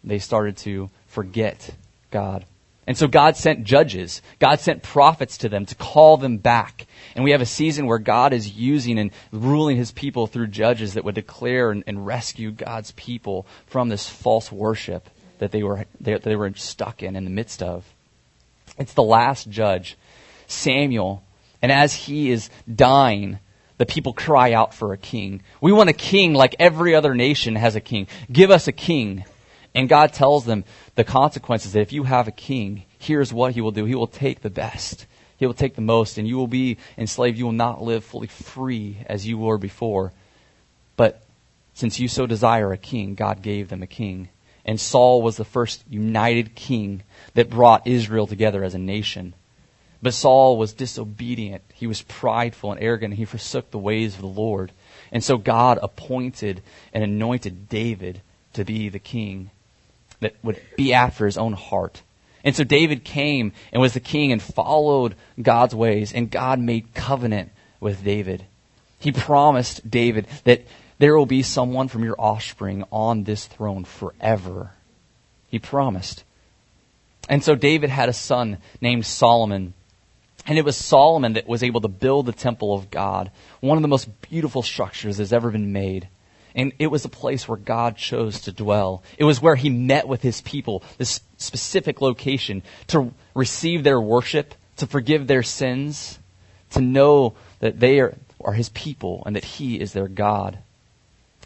They 0.02 0.18
started 0.18 0.56
to 0.58 0.90
forget 1.06 1.70
God. 2.10 2.44
And 2.86 2.96
so 2.96 3.06
God 3.06 3.36
sent 3.36 3.64
judges. 3.64 4.20
God 4.38 4.58
sent 4.58 4.82
prophets 4.82 5.38
to 5.38 5.48
them 5.48 5.66
to 5.66 5.74
call 5.74 6.16
them 6.16 6.38
back. 6.38 6.86
And 7.14 7.22
we 7.22 7.30
have 7.30 7.40
a 7.40 7.46
season 7.46 7.86
where 7.86 7.98
God 7.98 8.32
is 8.32 8.50
using 8.50 8.98
and 8.98 9.12
ruling 9.30 9.76
his 9.76 9.92
people 9.92 10.26
through 10.26 10.48
judges 10.48 10.94
that 10.94 11.04
would 11.04 11.14
declare 11.14 11.70
and, 11.70 11.84
and 11.86 12.04
rescue 12.04 12.50
God's 12.50 12.90
people 12.92 13.46
from 13.66 13.88
this 13.88 14.08
false 14.08 14.50
worship 14.50 15.08
that 15.38 15.52
they 15.52 15.62
were, 15.62 15.84
they, 16.00 16.18
they 16.18 16.36
were 16.36 16.52
stuck 16.54 17.02
in 17.02 17.16
in 17.16 17.24
the 17.24 17.30
midst 17.30 17.62
of. 17.62 17.84
It's 18.78 18.94
the 18.94 19.02
last 19.02 19.48
judge, 19.48 19.96
Samuel. 20.46 21.22
And 21.62 21.70
as 21.70 21.94
he 21.94 22.30
is 22.30 22.50
dying, 22.72 23.38
the 23.78 23.86
people 23.86 24.12
cry 24.12 24.52
out 24.52 24.74
for 24.74 24.92
a 24.92 24.98
king. 24.98 25.42
We 25.60 25.72
want 25.72 25.90
a 25.90 25.94
king 25.94 26.34
like 26.34 26.56
every 26.58 26.94
other 26.94 27.14
nation 27.14 27.56
has 27.56 27.76
a 27.76 27.80
king. 27.80 28.08
Give 28.32 28.50
us 28.50 28.68
a 28.68 28.72
king. 28.72 29.24
And 29.74 29.88
God 29.88 30.12
tells 30.12 30.44
them 30.44 30.64
the 30.96 31.04
consequences 31.04 31.72
that 31.72 31.80
if 31.80 31.92
you 31.92 32.02
have 32.02 32.26
a 32.26 32.32
king, 32.32 32.84
here's 32.98 33.32
what 33.32 33.52
he 33.52 33.60
will 33.60 33.70
do. 33.70 33.84
He 33.84 33.94
will 33.94 34.06
take 34.06 34.40
the 34.40 34.50
best. 34.50 35.06
He 35.36 35.46
will 35.46 35.54
take 35.54 35.74
the 35.74 35.80
most, 35.80 36.18
and 36.18 36.26
you 36.26 36.36
will 36.36 36.48
be 36.48 36.76
enslaved. 36.98 37.38
You 37.38 37.46
will 37.46 37.52
not 37.52 37.82
live 37.82 38.04
fully 38.04 38.26
free 38.26 38.98
as 39.06 39.26
you 39.26 39.38
were 39.38 39.58
before. 39.58 40.12
But 40.96 41.22
since 41.72 42.00
you 42.00 42.08
so 42.08 42.26
desire 42.26 42.72
a 42.72 42.76
king, 42.76 43.14
God 43.14 43.42
gave 43.42 43.68
them 43.68 43.82
a 43.82 43.86
king. 43.86 44.28
And 44.64 44.78
Saul 44.78 45.22
was 45.22 45.36
the 45.36 45.44
first 45.44 45.84
united 45.88 46.54
king 46.54 47.04
that 47.34 47.48
brought 47.48 47.86
Israel 47.86 48.26
together 48.26 48.62
as 48.62 48.74
a 48.74 48.78
nation. 48.78 49.34
But 50.02 50.14
Saul 50.14 50.58
was 50.58 50.72
disobedient. 50.72 51.62
He 51.72 51.86
was 51.86 52.02
prideful 52.02 52.72
and 52.72 52.82
arrogant, 52.82 53.12
and 53.12 53.18
he 53.18 53.24
forsook 53.24 53.70
the 53.70 53.78
ways 53.78 54.14
of 54.16 54.20
the 54.20 54.26
Lord. 54.26 54.72
And 55.12 55.22
so 55.22 55.38
God 55.38 55.78
appointed 55.80 56.62
and 56.92 57.04
anointed 57.04 57.68
David 57.68 58.20
to 58.54 58.64
be 58.64 58.88
the 58.88 58.98
king 58.98 59.50
that 60.20 60.34
would 60.42 60.60
be 60.76 60.92
after 60.92 61.26
his 61.26 61.38
own 61.38 61.52
heart. 61.52 62.02
And 62.44 62.56
so 62.56 62.64
David 62.64 63.04
came 63.04 63.52
and 63.72 63.82
was 63.82 63.94
the 63.94 64.00
king 64.00 64.32
and 64.32 64.40
followed 64.40 65.14
God's 65.40 65.74
ways, 65.74 66.12
and 66.12 66.30
God 66.30 66.58
made 66.58 66.94
covenant 66.94 67.50
with 67.80 68.04
David. 68.04 68.44
He 68.98 69.12
promised 69.12 69.90
David 69.90 70.26
that 70.44 70.64
there 70.98 71.16
will 71.16 71.26
be 71.26 71.42
someone 71.42 71.88
from 71.88 72.04
your 72.04 72.16
offspring 72.18 72.84
on 72.92 73.24
this 73.24 73.46
throne 73.46 73.84
forever. 73.84 74.72
He 75.48 75.58
promised. 75.58 76.24
And 77.28 77.42
so 77.42 77.54
David 77.54 77.90
had 77.90 78.08
a 78.08 78.14
son 78.14 78.58
named 78.80 79.06
Solomon. 79.06 79.72
And 80.46 80.58
it 80.58 80.64
was 80.64 80.76
Solomon 80.76 81.34
that 81.34 81.48
was 81.48 81.62
able 81.62 81.80
to 81.82 81.88
build 81.88 82.26
the 82.26 82.32
temple 82.32 82.74
of 82.74 82.90
God, 82.90 83.30
one 83.60 83.78
of 83.78 83.82
the 83.82 83.88
most 83.88 84.08
beautiful 84.22 84.62
structures 84.62 85.16
that's 85.16 85.32
ever 85.32 85.50
been 85.50 85.72
made. 85.72 86.08
And 86.54 86.72
it 86.78 86.88
was 86.88 87.04
a 87.04 87.08
place 87.08 87.46
where 87.46 87.58
God 87.58 87.96
chose 87.96 88.40
to 88.42 88.52
dwell. 88.52 89.02
It 89.18 89.24
was 89.24 89.40
where 89.40 89.56
He 89.56 89.70
met 89.70 90.08
with 90.08 90.22
His 90.22 90.40
people, 90.40 90.82
this 90.98 91.20
specific 91.36 92.00
location, 92.00 92.62
to 92.88 93.12
receive 93.34 93.84
their 93.84 94.00
worship, 94.00 94.54
to 94.76 94.86
forgive 94.86 95.26
their 95.26 95.42
sins, 95.42 96.18
to 96.70 96.80
know 96.80 97.34
that 97.60 97.80
they 97.80 98.00
are, 98.00 98.16
are 98.44 98.52
His 98.52 98.68
people 98.70 99.22
and 99.26 99.36
that 99.36 99.44
He 99.44 99.80
is 99.80 99.92
their 99.92 100.08
God. 100.08 100.58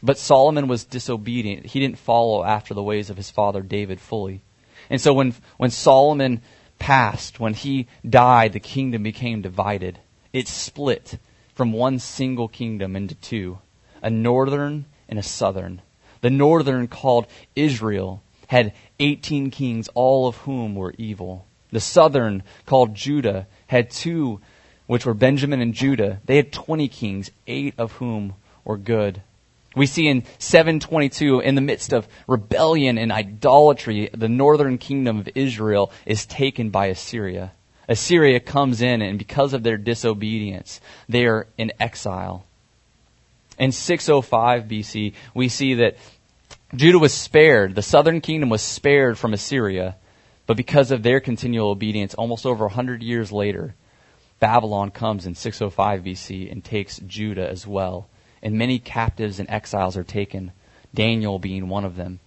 But 0.04 0.18
Solomon 0.18 0.68
was 0.68 0.84
disobedient. 0.84 1.64
He 1.64 1.80
didn't 1.80 1.99
follow 1.99 2.44
after 2.44 2.75
the 2.75 2.82
ways 2.82 3.08
of 3.08 3.16
his 3.16 3.30
father 3.30 3.62
David 3.62 4.00
fully. 4.00 4.42
And 4.90 5.00
so 5.00 5.14
when, 5.14 5.34
when 5.56 5.70
Solomon 5.70 6.42
passed, 6.78 7.40
when 7.40 7.54
he 7.54 7.88
died, 8.06 8.52
the 8.52 8.61
kingdom 8.61 9.02
became 9.02 9.40
divided. 9.40 9.99
It 10.30 10.46
split 10.46 11.18
from 11.54 11.73
one 11.73 11.99
single 11.99 12.49
kingdom 12.49 12.96
into 12.96 13.14
two 13.14 13.58
a 14.02 14.11
northern 14.11 14.84
and 15.08 15.18
a 15.18 15.23
southern. 15.23 15.82
The 16.20 16.30
northern, 16.30 16.88
called 16.88 17.26
Israel, 17.54 18.23
had 18.46 18.73
18 18.99 19.50
kings, 19.50 19.88
all 19.94 20.26
of 20.26 20.37
whom 20.38 20.75
were 20.75 20.94
evil. 20.99 21.46
The 21.70 21.80
southern, 21.80 22.42
called 22.66 22.94
Judah, 22.94 23.46
had 23.66 23.90
two, 23.90 24.40
which 24.87 25.04
were 25.04 25.14
Benjamin 25.14 25.61
and 25.61 25.75
Judah. 25.75 26.20
They 26.25 26.37
had 26.37 26.52
20 26.52 26.88
kings, 26.88 27.30
eight 27.46 27.75
of 27.78 27.92
whom 27.92 28.34
were 28.64 28.76
good. 28.76 29.23
We 29.75 29.87
see 29.87 30.06
in 30.06 30.23
722, 30.38 31.40
in 31.40 31.56
the 31.56 31.61
midst 31.61 31.92
of 31.92 32.06
rebellion 32.28 32.96
and 32.96 33.11
idolatry, 33.11 34.08
the 34.14 34.28
northern 34.28 34.78
kingdom 34.78 35.18
of 35.18 35.28
Israel 35.34 35.90
is 36.06 36.26
taken 36.26 36.70
by 36.70 36.87
Assyria. 36.87 37.52
Assyria 37.88 38.40
comes 38.40 38.80
in, 38.80 39.02
and 39.02 39.18
because 39.18 39.52
of 39.52 39.62
their 39.62 39.76
disobedience, 39.76 40.80
they 41.08 41.26
are 41.26 41.49
in 41.58 41.73
exile. 41.80 42.46
In 43.58 43.73
605 43.73 44.64
BC, 44.64 45.14
we 45.34 45.49
see 45.49 45.75
that 45.75 45.96
Judah 46.75 46.99
was 46.99 47.14
spared, 47.14 47.75
the 47.75 47.82
southern 47.82 48.20
kingdom 48.20 48.49
was 48.49 48.62
spared 48.62 49.16
from 49.16 49.32
Assyria, 49.32 49.96
but 50.46 50.56
because 50.56 50.90
of 50.90 51.02
their 51.02 51.20
continual 51.20 51.70
obedience, 51.70 52.14
almost 52.14 52.46
over 52.46 52.64
100 52.66 53.02
years 53.02 53.30
later, 53.30 53.75
Babylon 54.40 54.90
comes 54.90 55.25
in 55.25 55.34
605 55.34 56.02
BC 56.02 56.50
and 56.50 56.62
takes 56.62 56.99
Judah 56.99 57.49
as 57.49 57.66
well. 57.66 58.08
And 58.42 58.58
many 58.58 58.78
captives 58.78 59.40
and 59.40 59.49
exiles 59.49 59.96
are 59.96 60.04
taken, 60.04 60.52
Daniel 60.94 61.38
being 61.38 61.68
one 61.68 61.84
of 61.84 61.96
them. 61.96 62.20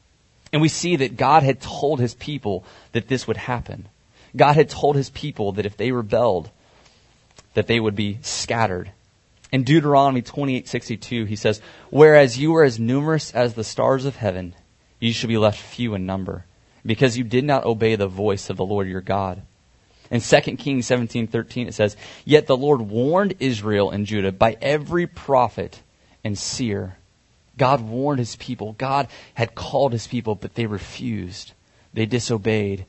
And 0.51 0.61
we 0.61 0.69
see 0.69 0.95
that 0.95 1.17
God 1.17 1.43
had 1.43 1.61
told 1.61 1.99
his 1.99 2.15
people 2.15 2.63
that 2.93 3.07
this 3.07 3.27
would 3.27 3.37
happen. 3.37 3.87
God 4.35 4.55
had 4.55 4.69
told 4.69 4.95
his 4.95 5.09
people 5.09 5.51
that 5.53 5.65
if 5.65 5.77
they 5.77 5.91
rebelled, 5.91 6.49
that 7.53 7.67
they 7.67 7.79
would 7.79 7.95
be 7.95 8.19
scattered. 8.21 8.91
In 9.51 9.63
Deuteronomy 9.63 10.21
28:62 10.21 11.25
he 11.25 11.35
says, 11.35 11.61
"Whereas 11.89 12.37
you 12.37 12.55
are 12.55 12.63
as 12.63 12.79
numerous 12.79 13.31
as 13.31 13.53
the 13.53 13.63
stars 13.63 14.05
of 14.05 14.17
heaven, 14.17 14.55
you 14.99 15.13
shall 15.13 15.29
be 15.29 15.37
left 15.37 15.59
few 15.59 15.93
in 15.93 16.05
number, 16.05 16.45
because 16.85 17.17
you 17.17 17.23
did 17.23 17.45
not 17.45 17.63
obey 17.63 17.95
the 17.95 18.07
voice 18.07 18.49
of 18.49 18.57
the 18.57 18.65
Lord 18.65 18.87
your 18.87 19.01
God." 19.01 19.41
In 20.11 20.21
2 20.21 20.57
Kings 20.57 20.85
17:13 20.85 21.67
it 21.67 21.73
says, 21.73 21.95
"Yet 22.25 22.47
the 22.47 22.57
Lord 22.57 22.81
warned 22.81 23.35
Israel 23.39 23.89
and 23.89 24.05
Judah 24.05 24.31
by 24.31 24.57
every 24.61 25.07
prophet 25.07 25.81
and 26.23 26.37
seer." 26.37 26.97
God 27.57 27.81
warned 27.81 28.19
his 28.19 28.35
people. 28.35 28.75
God 28.77 29.07
had 29.33 29.55
called 29.55 29.91
his 29.91 30.07
people, 30.07 30.35
but 30.35 30.55
they 30.55 30.65
refused. 30.65 31.53
They 31.93 32.05
disobeyed. 32.05 32.85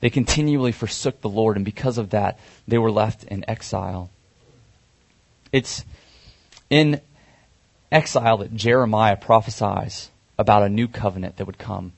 They 0.00 0.08
continually 0.08 0.72
forsook 0.72 1.20
the 1.20 1.28
Lord, 1.28 1.56
and 1.56 1.64
because 1.64 1.98
of 1.98 2.10
that, 2.10 2.38
they 2.66 2.78
were 2.78 2.90
left 2.90 3.24
in 3.24 3.44
exile. 3.48 4.08
It's 5.52 5.84
in 6.68 7.00
exile 7.90 8.38
that 8.38 8.54
Jeremiah 8.54 9.16
prophesies 9.16 10.10
about 10.38 10.62
a 10.62 10.68
new 10.68 10.88
covenant 10.88 11.36
that 11.36 11.46
would 11.46 11.58
come. 11.58 11.92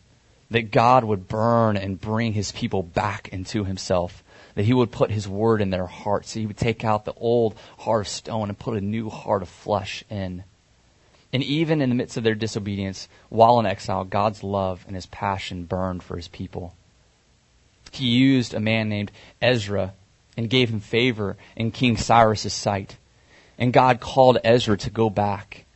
That 0.51 0.71
God 0.71 1.05
would 1.05 1.29
burn 1.29 1.77
and 1.77 2.01
bring 2.01 2.33
his 2.33 2.53
people 2.53 2.83
back 2.83 3.29
into 3.29 3.65
himself. 3.65 4.23
That 4.55 4.65
he 4.65 4.75
would 4.75 4.91
put 4.91 5.11
his 5.11 5.27
word 5.27 5.63
in 5.63 5.71
their 5.71 5.87
hearts. 5.87 6.35
That 6.35 6.41
he 6.41 6.47
would 6.47 6.59
take 6.59 6.85
out 6.85 7.05
the 7.05 7.15
old 7.15 7.55
heart 7.79 8.03
of 8.03 8.09
stone 8.09 8.49
and 8.49 8.59
put 8.59 8.77
a 8.77 8.81
new 8.81 9.09
heart 9.09 9.43
of 9.43 9.49
flesh 9.49 10.05
in. 10.11 10.45
And 11.33 11.43
even 11.43 11.81
in 11.81 11.89
the 11.89 11.95
midst 11.95 12.19
of 12.19 12.25
their 12.25 12.35
disobedience, 12.35 13.09
while 13.31 13.59
in 13.59 13.65
exile, 13.65 14.05
God's 14.05 14.43
love 14.43 14.85
and 14.87 14.95
his 14.95 15.07
passion 15.07 15.65
burned 15.65 16.03
for 16.03 16.17
his 16.17 16.29
people. 16.29 16.75
He 17.91 18.07
used 18.07 18.53
a 18.53 18.61
man 18.61 18.91
named 18.91 19.11
Ezra 19.41 19.95
and 20.37 20.51
gave 20.51 20.69
him 20.69 20.81
favor 20.81 21.37
in 21.57 21.71
King 21.71 21.97
Cyrus's 21.97 22.53
sight. 22.53 22.97
And 23.63 23.73
God 23.73 24.01
called 24.01 24.39
Ezra 24.43 24.77
to 24.79 24.91
go 24.91 25.09
back 25.09 25.67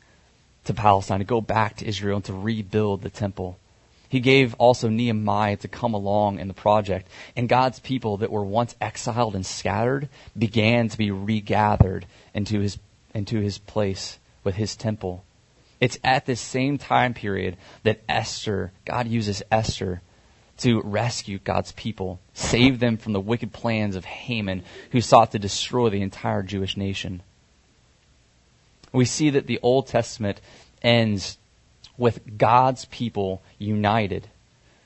to 0.65 0.75
Palestine, 0.75 1.21
to 1.21 1.25
go 1.25 1.41
back 1.41 1.77
to 1.77 1.87
Israel 1.87 2.17
and 2.17 2.25
to 2.25 2.33
rebuild 2.33 3.03
the 3.03 3.11
temple. 3.11 3.61
He 4.09 4.19
gave 4.19 4.55
also 4.55 4.89
Nehemiah 4.89 5.59
to 5.59 5.69
come 5.69 5.95
along 5.95 6.41
in 6.41 6.49
the 6.49 6.53
project. 6.53 7.07
And 7.37 7.49
God's 7.49 7.79
people 7.79 8.17
that 8.17 8.33
were 8.33 8.45
once 8.45 8.75
exiled 8.81 9.37
and 9.37 9.47
scattered 9.47 10.09
began 10.37 10.89
to 10.89 10.99
be 10.99 11.13
regathered 11.13 12.07
into 12.35 12.59
his, 12.59 12.77
into 13.15 13.39
his 13.39 13.59
place 13.59 14.19
with 14.43 14.57
his 14.57 14.75
temple. 14.75 15.23
It's 15.81 16.01
at 16.03 16.27
this 16.27 16.41
same 16.41 16.79
time 16.79 17.15
period 17.15 17.57
that 17.85 18.03
Esther, 18.09 18.73
God 18.85 19.07
uses 19.07 19.45
Esther 19.49 20.03
to 20.59 20.83
rescue 20.83 21.39
God's 21.39 21.71
people, 21.71 22.19
save 22.35 22.81
them 22.81 22.97
from 22.97 23.13
the 23.13 23.21
wicked 23.21 23.53
plans 23.53 23.95
of 23.95 24.05
Haman, 24.05 24.65
who 24.91 25.01
sought 25.01 25.31
to 25.31 25.39
destroy 25.39 25.89
the 25.89 26.03
entire 26.03 26.43
Jewish 26.43 26.77
nation. 26.77 27.23
We 28.97 29.05
see 29.05 29.31
that 29.31 29.47
the 29.47 29.61
Old 29.63 29.87
Testament 29.87 30.41
ends 30.83 31.39
with 31.97 32.37
God's 32.39 32.85
people 32.87 33.43
united. 33.59 34.29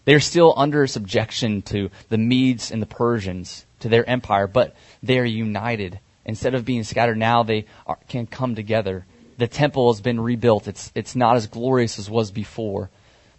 They're 0.04 0.20
still 0.20 0.54
under 0.56 0.86
subjection 0.86 1.62
to 1.62 1.90
the 2.08 2.18
Medes 2.18 2.70
and 2.70 2.80
the 2.80 2.86
Persians, 2.86 3.64
to 3.80 3.88
their 3.88 4.08
empire, 4.08 4.46
but 4.46 4.76
they're 5.02 5.24
united. 5.24 5.98
Instead 6.24 6.54
of 6.54 6.64
being 6.64 6.84
scattered 6.84 7.18
now, 7.18 7.42
they 7.42 7.66
are, 7.86 7.98
can 8.08 8.26
come 8.26 8.54
together 8.54 9.04
the 9.40 9.48
temple 9.48 9.92
has 9.92 10.02
been 10.02 10.20
rebuilt. 10.20 10.68
It's, 10.68 10.92
it's 10.94 11.16
not 11.16 11.36
as 11.36 11.46
glorious 11.46 11.98
as 11.98 12.08
was 12.08 12.30
before. 12.30 12.90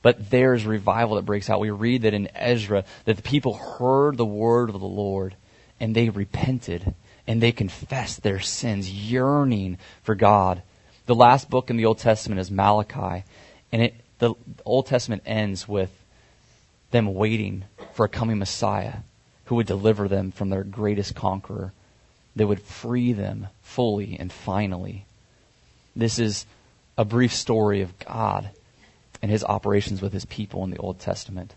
But 0.01 0.31
there's 0.31 0.65
revival 0.65 1.15
that 1.15 1.27
breaks 1.27 1.47
out. 1.47 1.59
We 1.59 1.69
read 1.69 2.01
that 2.01 2.15
in 2.15 2.27
Ezra 2.35 2.83
that 3.05 3.17
the 3.17 3.21
people 3.21 3.53
heard 3.53 4.17
the 4.17 4.25
word 4.25 4.69
of 4.69 4.81
the 4.81 4.87
Lord 4.87 5.35
and 5.79 5.95
they 5.95 6.09
repented 6.09 6.95
and 7.31 7.39
they 7.39 7.53
confess 7.53 8.17
their 8.17 8.41
sins, 8.41 8.91
yearning 8.91 9.77
for 10.03 10.15
God. 10.15 10.61
The 11.05 11.15
last 11.15 11.49
book 11.49 11.69
in 11.69 11.77
the 11.77 11.85
Old 11.85 11.97
Testament 11.97 12.41
is 12.41 12.51
Malachi, 12.51 13.23
and 13.71 13.83
it, 13.83 13.95
the 14.19 14.33
Old 14.65 14.87
Testament 14.87 15.23
ends 15.25 15.65
with 15.65 15.89
them 16.91 17.13
waiting 17.13 17.63
for 17.93 18.05
a 18.05 18.09
coming 18.09 18.37
Messiah 18.37 18.95
who 19.45 19.55
would 19.55 19.65
deliver 19.65 20.09
them 20.09 20.33
from 20.33 20.49
their 20.49 20.65
greatest 20.65 21.15
conqueror, 21.15 21.71
that 22.35 22.47
would 22.47 22.61
free 22.61 23.13
them 23.13 23.47
fully 23.61 24.17
and 24.19 24.29
finally. 24.29 25.05
This 25.95 26.19
is 26.19 26.45
a 26.97 27.05
brief 27.05 27.33
story 27.33 27.79
of 27.79 27.97
God 27.99 28.49
and 29.21 29.31
his 29.31 29.45
operations 29.45 30.01
with 30.01 30.11
his 30.11 30.25
people 30.25 30.65
in 30.65 30.69
the 30.69 30.79
Old 30.79 30.99
Testament. 30.99 31.55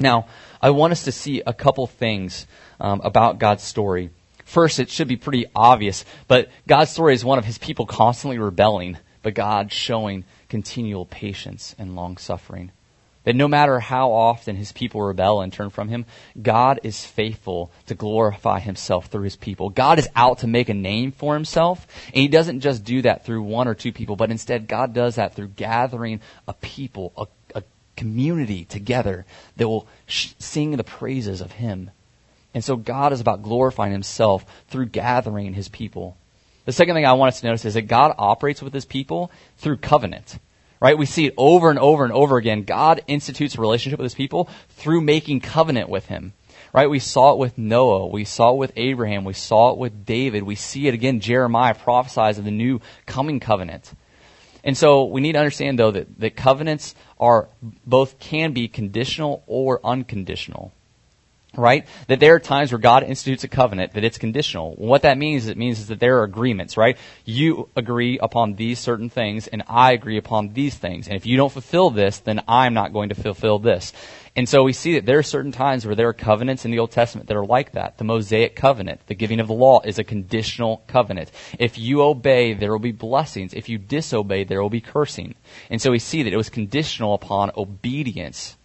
Now, 0.00 0.26
I 0.60 0.70
want 0.70 0.90
us 0.90 1.04
to 1.04 1.12
see 1.12 1.42
a 1.46 1.54
couple 1.54 1.86
things 1.86 2.48
um, 2.80 3.02
about 3.04 3.38
God's 3.38 3.62
story. 3.62 4.10
First, 4.44 4.78
it 4.78 4.90
should 4.90 5.08
be 5.08 5.16
pretty 5.16 5.46
obvious, 5.54 6.04
but 6.28 6.50
God's 6.68 6.90
story 6.90 7.14
is 7.14 7.24
one 7.24 7.38
of 7.38 7.44
his 7.44 7.58
people 7.58 7.86
constantly 7.86 8.38
rebelling, 8.38 8.98
but 9.22 9.34
God 9.34 9.72
showing 9.72 10.24
continual 10.48 11.06
patience 11.06 11.74
and 11.78 11.96
long 11.96 12.16
suffering. 12.16 12.70
That 13.24 13.34
no 13.34 13.48
matter 13.48 13.80
how 13.80 14.12
often 14.12 14.56
his 14.56 14.70
people 14.72 15.02
rebel 15.02 15.40
and 15.40 15.50
turn 15.50 15.70
from 15.70 15.88
him, 15.88 16.04
God 16.40 16.80
is 16.82 17.06
faithful 17.06 17.72
to 17.86 17.94
glorify 17.94 18.60
himself 18.60 19.06
through 19.06 19.22
his 19.22 19.36
people. 19.36 19.70
God 19.70 19.98
is 19.98 20.08
out 20.14 20.40
to 20.40 20.46
make 20.46 20.68
a 20.68 20.74
name 20.74 21.10
for 21.10 21.32
himself, 21.32 21.86
and 22.08 22.16
he 22.16 22.28
doesn't 22.28 22.60
just 22.60 22.84
do 22.84 23.00
that 23.02 23.24
through 23.24 23.42
one 23.42 23.66
or 23.66 23.74
two 23.74 23.92
people, 23.92 24.14
but 24.14 24.30
instead 24.30 24.68
God 24.68 24.92
does 24.92 25.14
that 25.14 25.34
through 25.34 25.48
gathering 25.48 26.20
a 26.46 26.52
people, 26.52 27.14
a, 27.16 27.26
a 27.58 27.62
community 27.96 28.66
together 28.66 29.24
that 29.56 29.68
will 29.68 29.86
sh- 30.06 30.34
sing 30.38 30.72
the 30.72 30.84
praises 30.84 31.40
of 31.40 31.52
him. 31.52 31.90
And 32.54 32.62
so 32.64 32.76
God 32.76 33.12
is 33.12 33.20
about 33.20 33.42
glorifying 33.42 33.92
himself 33.92 34.46
through 34.68 34.86
gathering 34.86 35.52
his 35.54 35.68
people. 35.68 36.16
The 36.64 36.72
second 36.72 36.94
thing 36.94 37.04
I 37.04 37.12
want 37.12 37.34
us 37.34 37.40
to 37.40 37.46
notice 37.46 37.64
is 37.64 37.74
that 37.74 37.82
God 37.82 38.14
operates 38.16 38.62
with 38.62 38.72
his 38.72 38.84
people 38.84 39.30
through 39.58 39.78
covenant. 39.78 40.38
Right? 40.80 40.96
We 40.96 41.06
see 41.06 41.26
it 41.26 41.34
over 41.36 41.70
and 41.70 41.78
over 41.78 42.04
and 42.04 42.12
over 42.12 42.36
again. 42.36 42.62
God 42.62 43.02
institutes 43.06 43.56
a 43.56 43.60
relationship 43.60 43.98
with 43.98 44.04
his 44.04 44.14
people 44.14 44.48
through 44.70 45.00
making 45.00 45.40
covenant 45.40 45.88
with 45.88 46.06
him. 46.06 46.32
Right? 46.72 46.90
We 46.90 46.98
saw 46.98 47.32
it 47.32 47.38
with 47.38 47.58
Noah. 47.58 48.06
We 48.06 48.24
saw 48.24 48.52
it 48.52 48.58
with 48.58 48.72
Abraham. 48.76 49.24
We 49.24 49.32
saw 49.32 49.72
it 49.72 49.78
with 49.78 50.04
David. 50.04 50.42
We 50.42 50.56
see 50.56 50.86
it 50.86 50.94
again. 50.94 51.20
Jeremiah 51.20 51.74
prophesies 51.74 52.38
of 52.38 52.44
the 52.44 52.50
new 52.50 52.80
coming 53.06 53.40
covenant. 53.40 53.92
And 54.62 54.76
so 54.76 55.04
we 55.04 55.20
need 55.20 55.32
to 55.32 55.38
understand 55.38 55.78
though 55.78 55.90
that, 55.90 56.18
that 56.20 56.36
covenants 56.36 56.94
are 57.18 57.48
both 57.86 58.18
can 58.18 58.52
be 58.52 58.68
conditional 58.68 59.42
or 59.46 59.80
unconditional 59.84 60.72
right? 61.56 61.86
That 62.08 62.20
there 62.20 62.34
are 62.34 62.40
times 62.40 62.72
where 62.72 62.78
God 62.78 63.02
institutes 63.02 63.44
a 63.44 63.48
covenant 63.48 63.92
that 63.92 64.04
it's 64.04 64.18
conditional. 64.18 64.74
What 64.74 65.02
that 65.02 65.18
means, 65.18 65.46
it 65.46 65.56
means 65.56 65.78
is 65.78 65.88
that 65.88 66.00
there 66.00 66.18
are 66.18 66.24
agreements, 66.24 66.76
right? 66.76 66.96
You 67.24 67.68
agree 67.76 68.18
upon 68.18 68.54
these 68.54 68.78
certain 68.78 69.10
things 69.10 69.46
and 69.46 69.62
I 69.68 69.92
agree 69.92 70.18
upon 70.18 70.52
these 70.52 70.74
things. 70.74 71.06
And 71.08 71.16
if 71.16 71.26
you 71.26 71.36
don't 71.36 71.52
fulfill 71.52 71.90
this, 71.90 72.18
then 72.18 72.42
I'm 72.48 72.74
not 72.74 72.92
going 72.92 73.10
to 73.10 73.14
fulfill 73.14 73.58
this. 73.58 73.92
And 74.36 74.48
so 74.48 74.64
we 74.64 74.72
see 74.72 74.94
that 74.94 75.06
there 75.06 75.18
are 75.18 75.22
certain 75.22 75.52
times 75.52 75.86
where 75.86 75.94
there 75.94 76.08
are 76.08 76.12
covenants 76.12 76.64
in 76.64 76.72
the 76.72 76.80
Old 76.80 76.90
Testament 76.90 77.28
that 77.28 77.36
are 77.36 77.46
like 77.46 77.72
that. 77.72 77.98
The 77.98 78.04
Mosaic 78.04 78.56
covenant, 78.56 79.06
the 79.06 79.14
giving 79.14 79.38
of 79.38 79.46
the 79.46 79.54
law, 79.54 79.80
is 79.84 80.00
a 80.00 80.04
conditional 80.04 80.82
covenant. 80.88 81.30
If 81.58 81.78
you 81.78 82.02
obey, 82.02 82.52
there 82.52 82.72
will 82.72 82.80
be 82.80 82.90
blessings. 82.90 83.54
If 83.54 83.68
you 83.68 83.78
disobey, 83.78 84.42
there 84.42 84.60
will 84.60 84.70
be 84.70 84.80
cursing. 84.80 85.36
And 85.70 85.80
so 85.80 85.92
we 85.92 86.00
see 86.00 86.24
that 86.24 86.32
it 86.32 86.36
was 86.36 86.50
conditional 86.50 87.14
upon 87.14 87.52
obedience. 87.56 88.56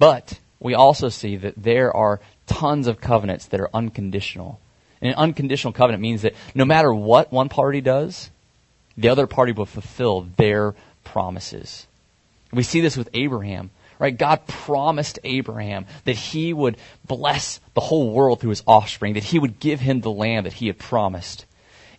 But 0.00 0.40
we 0.64 0.74
also 0.74 1.10
see 1.10 1.36
that 1.36 1.62
there 1.62 1.94
are 1.94 2.20
tons 2.46 2.86
of 2.86 2.98
covenants 2.98 3.44
that 3.46 3.60
are 3.60 3.68
unconditional. 3.74 4.58
And 5.02 5.12
an 5.12 5.18
unconditional 5.18 5.74
covenant 5.74 6.00
means 6.00 6.22
that 6.22 6.34
no 6.54 6.64
matter 6.64 6.92
what 6.92 7.30
one 7.30 7.50
party 7.50 7.82
does, 7.82 8.30
the 8.96 9.10
other 9.10 9.26
party 9.26 9.52
will 9.52 9.66
fulfill 9.66 10.22
their 10.38 10.74
promises. 11.04 11.86
We 12.50 12.62
see 12.62 12.80
this 12.80 12.96
with 12.96 13.10
Abraham, 13.12 13.72
right? 13.98 14.16
God 14.16 14.46
promised 14.46 15.18
Abraham 15.22 15.84
that 16.04 16.16
he 16.16 16.54
would 16.54 16.78
bless 17.06 17.60
the 17.74 17.82
whole 17.82 18.10
world 18.10 18.40
through 18.40 18.50
his 18.50 18.62
offspring, 18.66 19.14
that 19.14 19.24
he 19.24 19.38
would 19.38 19.60
give 19.60 19.80
him 19.80 20.00
the 20.00 20.10
land 20.10 20.46
that 20.46 20.54
he 20.54 20.68
had 20.68 20.78
promised. 20.78 21.44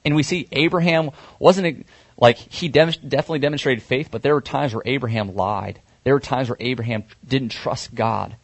And 0.04 0.16
we 0.16 0.24
see 0.24 0.48
Abraham 0.52 1.12
wasn't 1.38 1.86
like 2.18 2.38
he 2.38 2.68
definitely 2.68 3.40
demonstrated 3.40 3.84
faith, 3.84 4.10
but 4.10 4.24
there 4.24 4.34
were 4.34 4.42
times 4.42 4.74
where 4.74 4.82
Abraham 4.86 5.36
lied. 5.36 5.82
There 6.04 6.16
were 6.16 6.20
times 6.20 6.50
where 6.50 6.58
Abraham 6.60 7.04
didn't 7.28 7.50
trust 7.50 7.94
God. 7.94 8.36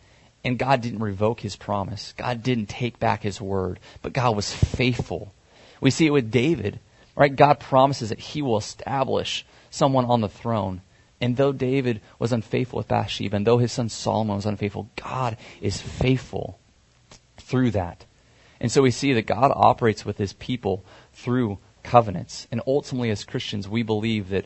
And 0.44 0.58
God 0.58 0.82
didn't 0.82 1.00
revoke 1.00 1.40
his 1.40 1.56
promise. 1.56 2.14
God 2.18 2.42
didn't 2.42 2.68
take 2.68 3.00
back 3.00 3.22
his 3.22 3.40
word, 3.40 3.80
but 4.02 4.14
God 4.14 4.36
was 4.36 4.52
faithful. 4.52 5.34
We 5.80 5.92
see 5.92 6.08
it 6.08 6.14
with 6.14 6.32
David, 6.32 6.80
right? 7.16 7.36
God 7.36 7.60
promises 7.60 8.10
that 8.10 8.20
he 8.20 8.42
will 8.42 8.58
establish 8.58 9.46
someone 9.70 10.06
on 10.06 10.22
the 10.22 10.30
throne. 10.30 10.82
And 11.20 11.38
though 11.38 11.52
David 11.52 12.02
was 12.18 12.32
unfaithful 12.32 12.78
with 12.78 12.88
Bathsheba, 12.88 13.36
and 13.36 13.46
though 13.46 13.60
his 13.60 13.72
son 13.72 13.90
Solomon 13.90 14.36
was 14.36 14.48
unfaithful, 14.48 14.90
God 14.96 15.38
is 15.62 15.80
faithful 15.80 16.60
through 17.38 17.72
that. 17.72 18.06
And 18.60 18.72
so 18.72 18.82
we 18.82 18.92
see 18.92 19.14
that 19.14 19.28
God 19.28 19.52
operates 19.56 20.06
with 20.06 20.18
his 20.18 20.34
people 20.34 20.84
through 21.14 21.60
covenants. 21.84 22.48
And 22.52 22.62
ultimately, 22.66 23.12
as 23.12 23.24
Christians, 23.24 23.68
we 23.68 23.84
believe 23.84 24.30
that, 24.30 24.46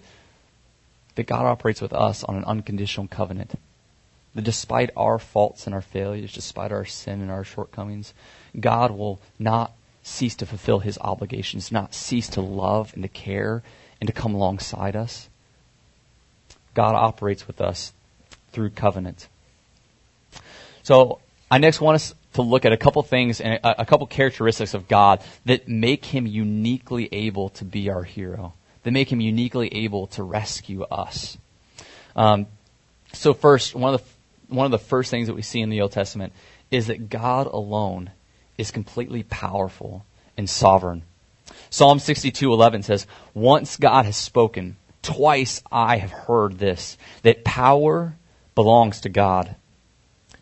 that 1.15 1.27
God 1.27 1.45
operates 1.45 1.81
with 1.81 1.93
us 1.93 2.23
on 2.23 2.35
an 2.35 2.45
unconditional 2.45 3.07
covenant 3.07 3.57
that 4.35 4.43
despite 4.43 4.91
our 4.95 5.17
faults 5.17 5.65
and 5.65 5.73
our 5.73 5.81
failures, 5.81 6.33
despite 6.33 6.71
our 6.71 6.85
sin 6.85 7.21
and 7.21 7.31
our 7.31 7.43
shortcomings, 7.43 8.13
God 8.59 8.91
will 8.91 9.19
not 9.39 9.73
cease 10.03 10.35
to 10.35 10.45
fulfill 10.45 10.79
his 10.79 10.99
obligations, 10.99 11.71
not 11.71 11.95
cease 11.95 12.29
to 12.29 12.41
love 12.41 12.93
and 12.93 13.01
to 13.03 13.09
care 13.09 13.63
and 13.99 14.07
to 14.07 14.13
come 14.13 14.35
alongside 14.35 14.95
us. 14.95 15.29
God 16.73 16.93
operates 16.93 17.47
with 17.47 17.61
us 17.61 17.93
through 18.51 18.71
covenant. 18.71 19.27
So 20.83 21.19
I 21.49 21.57
next 21.57 21.81
want 21.81 21.95
us 21.95 22.13
to 22.33 22.41
look 22.41 22.65
at 22.65 22.73
a 22.73 22.77
couple 22.77 23.01
things 23.01 23.39
and 23.39 23.59
a, 23.63 23.85
couple 23.85 24.05
characteristics 24.07 24.73
of 24.73 24.89
God 24.89 25.23
that 25.45 25.69
make 25.69 26.05
him 26.05 26.27
uniquely 26.27 27.07
able 27.11 27.49
to 27.49 27.65
be 27.65 27.89
our 27.89 28.03
hero, 28.03 28.53
that 28.83 28.91
make 28.91 29.09
him 29.09 29.21
uniquely 29.21 29.73
able 29.73 30.07
to 30.07 30.23
rescue 30.23 30.83
us. 30.83 31.37
Um, 32.15 32.47
so 33.13 33.33
first, 33.33 33.73
one 33.73 33.93
of 33.93 34.01
the 34.01 34.07
one 34.47 34.65
of 34.65 34.71
the 34.71 34.79
first 34.79 35.11
things 35.11 35.27
that 35.27 35.35
we 35.35 35.41
see 35.41 35.61
in 35.61 35.69
the 35.69 35.81
Old 35.81 35.91
Testament 35.91 36.33
is 36.71 36.87
that 36.87 37.09
God 37.09 37.47
alone 37.47 38.11
is 38.57 38.71
completely 38.71 39.23
powerful 39.23 40.05
and 40.37 40.49
sovereign. 40.49 41.03
Psalm 41.69 41.99
62:11 41.99 42.83
says, 42.83 43.05
"Once 43.33 43.77
God 43.77 44.05
has 44.05 44.17
spoken, 44.17 44.77
twice 45.01 45.61
I 45.71 45.97
have 45.97 46.11
heard 46.11 46.57
this, 46.57 46.97
that 47.23 47.43
power 47.43 48.17
belongs 48.55 49.01
to 49.01 49.09
God." 49.09 49.55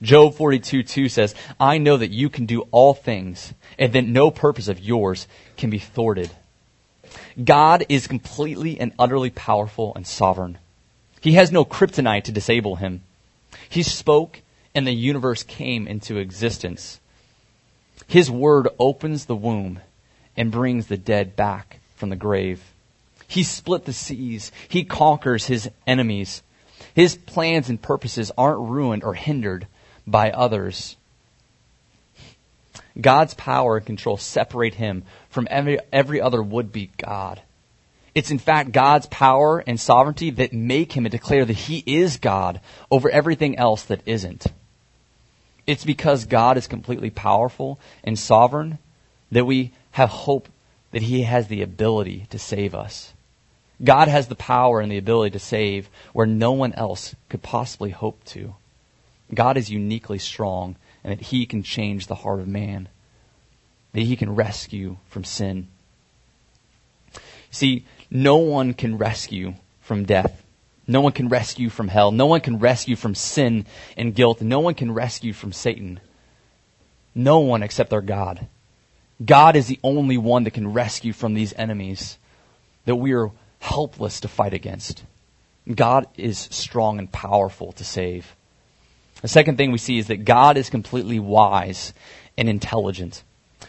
Job 0.01 0.35
42:2 0.35 1.09
says, 1.09 1.33
"I 1.59 1.77
know 1.77 1.97
that 1.97 2.11
you 2.11 2.29
can 2.29 2.45
do 2.45 2.67
all 2.71 2.93
things, 2.93 3.53
and 3.79 3.93
that 3.93 4.05
no 4.05 4.31
purpose 4.31 4.67
of 4.67 4.79
yours 4.79 5.27
can 5.57 5.69
be 5.69 5.79
thwarted." 5.79 6.29
God 7.41 7.85
is 7.89 8.07
completely 8.07 8.79
and 8.79 8.93
utterly 8.97 9.29
powerful 9.29 9.93
and 9.95 10.05
sovereign. 10.05 10.57
He 11.21 11.33
has 11.33 11.51
no 11.51 11.63
kryptonite 11.63 12.25
to 12.25 12.31
disable 12.31 12.75
him. 12.75 13.03
He 13.73 13.81
spoke 13.81 14.43
and 14.75 14.86
the 14.86 14.93
universe 14.93 15.41
came 15.41 15.88
into 15.88 16.17
existence. 16.17 16.99
His 18.05 18.29
word 18.29 18.67
opens 18.77 19.25
the 19.25 19.36
womb 19.36 19.79
and 20.38 20.51
brings 20.51 20.86
the 20.86 20.97
dead 20.97 21.36
back 21.36 21.79
from 21.95 22.09
the 22.09 22.15
grave. 22.15 22.62
He 23.27 23.41
split 23.41 23.86
the 23.86 23.91
seas. 23.91 24.51
He 24.67 24.83
conquers 24.83 25.47
his 25.47 25.71
enemies. 25.88 26.43
His 26.93 27.15
plans 27.15 27.67
and 27.67 27.81
purposes 27.81 28.31
aren't 28.38 28.69
ruined 28.69 29.03
or 29.03 29.15
hindered 29.15 29.65
by 30.05 30.29
others. 30.29 30.95
God's 33.01 33.33
power 33.33 33.77
and 33.77 33.86
control 33.88 34.17
separate 34.17 34.75
him 34.75 35.01
from 35.31 35.47
every, 35.49 35.79
every 35.91 36.21
other 36.21 36.43
would 36.43 36.71
be 36.71 36.91
God. 36.97 37.41
It's 38.15 38.32
in 38.32 38.39
fact 38.39 38.71
God's 38.71 39.08
power 39.08 39.63
and 39.65 39.80
sovereignty 39.80 40.30
that 40.32 40.54
make 40.54 40.91
him 40.91 41.06
and 41.06 41.12
declare 41.12 41.45
that 41.45 41.54
he 41.54 41.84
is 41.86 42.17
God 42.17 42.62
over 42.91 43.10
everything 43.10 43.58
else 43.58 43.84
that 43.86 44.02
isn't. 44.06 44.45
It's 45.65 45.86
because 45.86 46.26
God 46.26 46.58
is 46.58 46.67
completely 46.67 47.10
powerful 47.10 47.80
and 48.04 48.19
sovereign 48.19 48.78
that 49.32 49.45
we 49.45 49.71
have 49.91 50.10
hope 50.10 50.49
that 50.91 51.02
he 51.02 51.23
has 51.23 51.47
the 51.47 51.62
ability 51.62 52.28
to 52.30 52.38
save 52.38 52.76
us. 52.76 53.13
God 53.84 54.08
has 54.08 54.28
the 54.28 54.36
power 54.36 54.80
and 54.80 54.91
the 54.91 54.97
ability 54.97 55.32
to 55.32 55.39
save 55.39 55.89
where 56.13 56.28
no 56.28 56.52
one 56.52 56.73
else 56.73 57.15
could 57.30 57.41
possibly 57.41 57.89
hope 57.89 58.23
to. 58.26 58.56
God 59.34 59.58
is 59.58 59.71
uniquely 59.71 60.19
strong 60.19 60.76
and 61.04 61.12
that 61.12 61.26
he 61.28 61.45
can 61.45 61.63
change 61.63 62.08
the 62.08 62.15
heart 62.15 62.39
of 62.39 62.47
man, 62.47 62.88
that 63.93 64.02
he 64.02 64.15
can 64.15 64.36
rescue 64.36 64.97
from 65.08 65.23
sin. 65.23 65.67
See, 67.49 67.86
no 68.13 68.38
one 68.38 68.76
can 68.76 68.97
rescue 68.97 69.56
from 69.82 70.06
death. 70.06 70.43
No 70.86 71.02
one 71.02 71.13
can 71.13 71.30
rescue 71.30 71.69
from 71.69 71.88
hell. 71.88 72.12
No 72.12 72.28
one 72.28 72.41
can 72.41 72.60
rescue 72.60 72.95
from 72.95 73.15
sin 73.15 73.65
and 73.97 74.13
guilt. 74.13 74.39
No 74.39 74.60
one 74.60 74.76
can 74.76 74.93
rescue 74.93 75.34
from 75.34 75.52
Satan. 75.52 75.99
No 77.15 77.39
one 77.39 77.63
except 77.63 77.91
our 77.91 78.02
God. 78.02 78.47
God 79.23 79.56
is 79.56 79.67
the 79.67 79.80
only 79.84 80.17
one 80.17 80.43
that 80.43 80.52
can 80.52 80.73
rescue 80.73 81.12
from 81.12 81.34
these 81.34 81.54
enemies 81.58 82.19
that 82.86 82.95
we 82.95 83.13
are 83.13 83.32
helpless 83.60 84.19
to 84.19 84.28
fight 84.28 84.54
against. 84.54 85.04
God 85.73 86.06
is 86.15 86.38
strong 86.38 86.99
and 86.99 87.12
powerful 87.12 87.71
to 87.73 87.84
save. 87.84 88.36
The 89.21 89.28
second 89.28 89.58
thing 89.58 89.71
we 89.71 89.78
see 89.80 89.97
is 89.97 90.08
that 90.08 90.26
God 90.26 90.58
is 90.58 90.69
completely 90.69 91.19
wise 91.19 91.93
and 92.38 92.47
intelligent. 92.47 93.23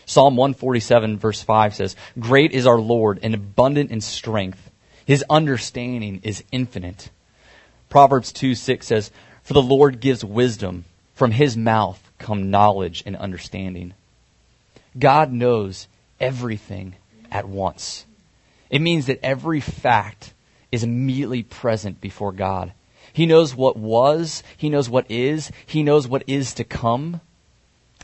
Psalm 0.07 0.37
147 0.37 1.19
verse 1.19 1.43
5 1.43 1.75
says, 1.75 1.97
Great 2.19 2.53
is 2.53 2.67
our 2.67 2.81
Lord 2.81 3.21
and 3.23 3.35
abundant 3.35 3.91
in 3.91 4.01
strength. 4.01 4.71
His 5.05 5.25
understanding 5.29 6.21
is 6.23 6.45
infinite. 6.51 7.11
Proverbs 7.89 8.33
2 8.33 8.55
6 8.55 8.87
says, 8.87 9.11
For 9.43 9.55
the 9.55 9.63
Lord 9.63 10.01
gives 10.01 10.25
wisdom. 10.25 10.85
From 11.15 11.31
his 11.31 11.57
mouth 11.57 12.01
come 12.19 12.51
knowledge 12.51 13.05
and 13.07 13.17
understanding. 13.17 13.95
God 14.99 15.33
knows 15.33 15.87
everything 16.19 16.97
at 17.31 17.49
once. 17.49 18.05
It 18.71 18.81
means 18.81 19.07
that 19.07 19.21
every 19.23 19.61
fact 19.61 20.33
is 20.73 20.83
immediately 20.83 21.43
present 21.45 22.01
before 22.01 22.33
God. 22.33 22.73
He 23.13 23.27
knows 23.27 23.55
what 23.55 23.77
was, 23.77 24.43
He 24.57 24.69
knows 24.69 24.89
what 24.89 25.09
is, 25.09 25.53
He 25.67 25.85
knows 25.85 26.09
what 26.09 26.25
is 26.27 26.55
to 26.55 26.65
come. 26.65 27.21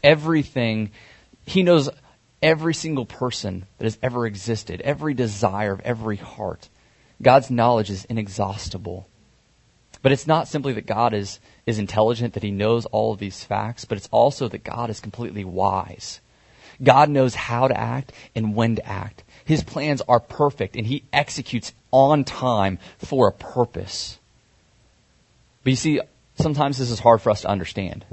Everything, 0.04 0.92
He 1.44 1.62
knows 1.62 1.88
every 2.42 2.74
single 2.74 3.06
person 3.06 3.66
that 3.78 3.84
has 3.84 3.98
ever 4.02 4.26
existed, 4.26 4.80
every 4.82 5.14
desire 5.14 5.72
of 5.72 5.80
every 5.80 6.16
heart. 6.16 6.68
God's 7.20 7.50
knowledge 7.50 7.90
is 7.90 8.04
inexhaustible. 8.06 9.06
But 10.02 10.12
it's 10.12 10.26
not 10.26 10.48
simply 10.48 10.72
that 10.74 10.86
God 10.86 11.12
is, 11.12 11.40
is 11.66 11.78
intelligent, 11.78 12.34
that 12.34 12.42
He 12.42 12.50
knows 12.50 12.86
all 12.86 13.12
of 13.12 13.18
these 13.18 13.44
facts, 13.44 13.84
but 13.84 13.98
it's 13.98 14.08
also 14.10 14.48
that 14.48 14.64
God 14.64 14.88
is 14.88 15.00
completely 15.00 15.44
wise. 15.44 16.20
God 16.82 17.10
knows 17.10 17.34
how 17.34 17.68
to 17.68 17.78
act 17.78 18.12
and 18.34 18.54
when 18.54 18.76
to 18.76 18.86
act. 18.86 19.22
His 19.44 19.62
plans 19.62 20.00
are 20.08 20.20
perfect 20.20 20.76
and 20.76 20.86
he 20.86 21.04
executes 21.12 21.72
on 21.90 22.24
time 22.24 22.78
for 22.98 23.28
a 23.28 23.32
purpose. 23.32 24.18
But 25.62 25.70
you 25.70 25.76
see, 25.76 26.00
sometimes 26.36 26.78
this 26.78 26.90
is 26.90 27.00
hard 27.00 27.20
for 27.20 27.30
us 27.30 27.42
to 27.42 27.48
understand. 27.48 28.04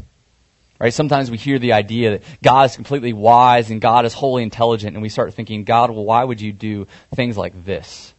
Right? 0.79 0.93
Sometimes 0.93 1.31
we 1.31 1.37
hear 1.37 1.57
the 1.57 1.73
idea 1.73 2.11
that 2.11 2.23
God 2.43 2.69
is 2.69 2.75
completely 2.75 3.13
wise 3.13 3.71
and 3.71 3.81
God 3.81 4.05
is 4.05 4.13
wholly 4.13 4.43
intelligent 4.43 4.95
and 4.95 5.01
we 5.01 5.09
start 5.09 5.33
thinking, 5.33 5.63
God, 5.63 5.89
well, 5.89 6.05
why 6.05 6.23
would 6.23 6.39
you 6.39 6.53
do 6.53 6.87
things 7.15 7.37
like 7.37 7.65
this? 7.65 8.13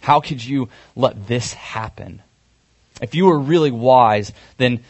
How 0.00 0.20
could 0.20 0.44
you 0.44 0.68
let 0.94 1.26
this 1.26 1.54
happen? 1.54 2.22
If 3.00 3.14
you 3.14 3.26
were 3.26 3.38
really 3.38 3.70
wise, 3.70 4.32
then 4.58 4.84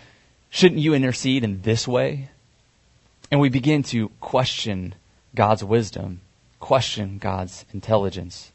shouldn't 0.51 0.81
you 0.81 0.95
intercede 0.95 1.45
in 1.45 1.63
this 1.63 1.87
way? 1.87 2.29
And 3.31 3.41
we 3.41 3.49
begin 3.49 3.85
to 3.85 4.09
question 4.21 4.95
God's 5.35 5.63
wisdom 5.63 6.21
question 6.61 7.19
God's 7.19 7.65
intelligence. 7.73 8.53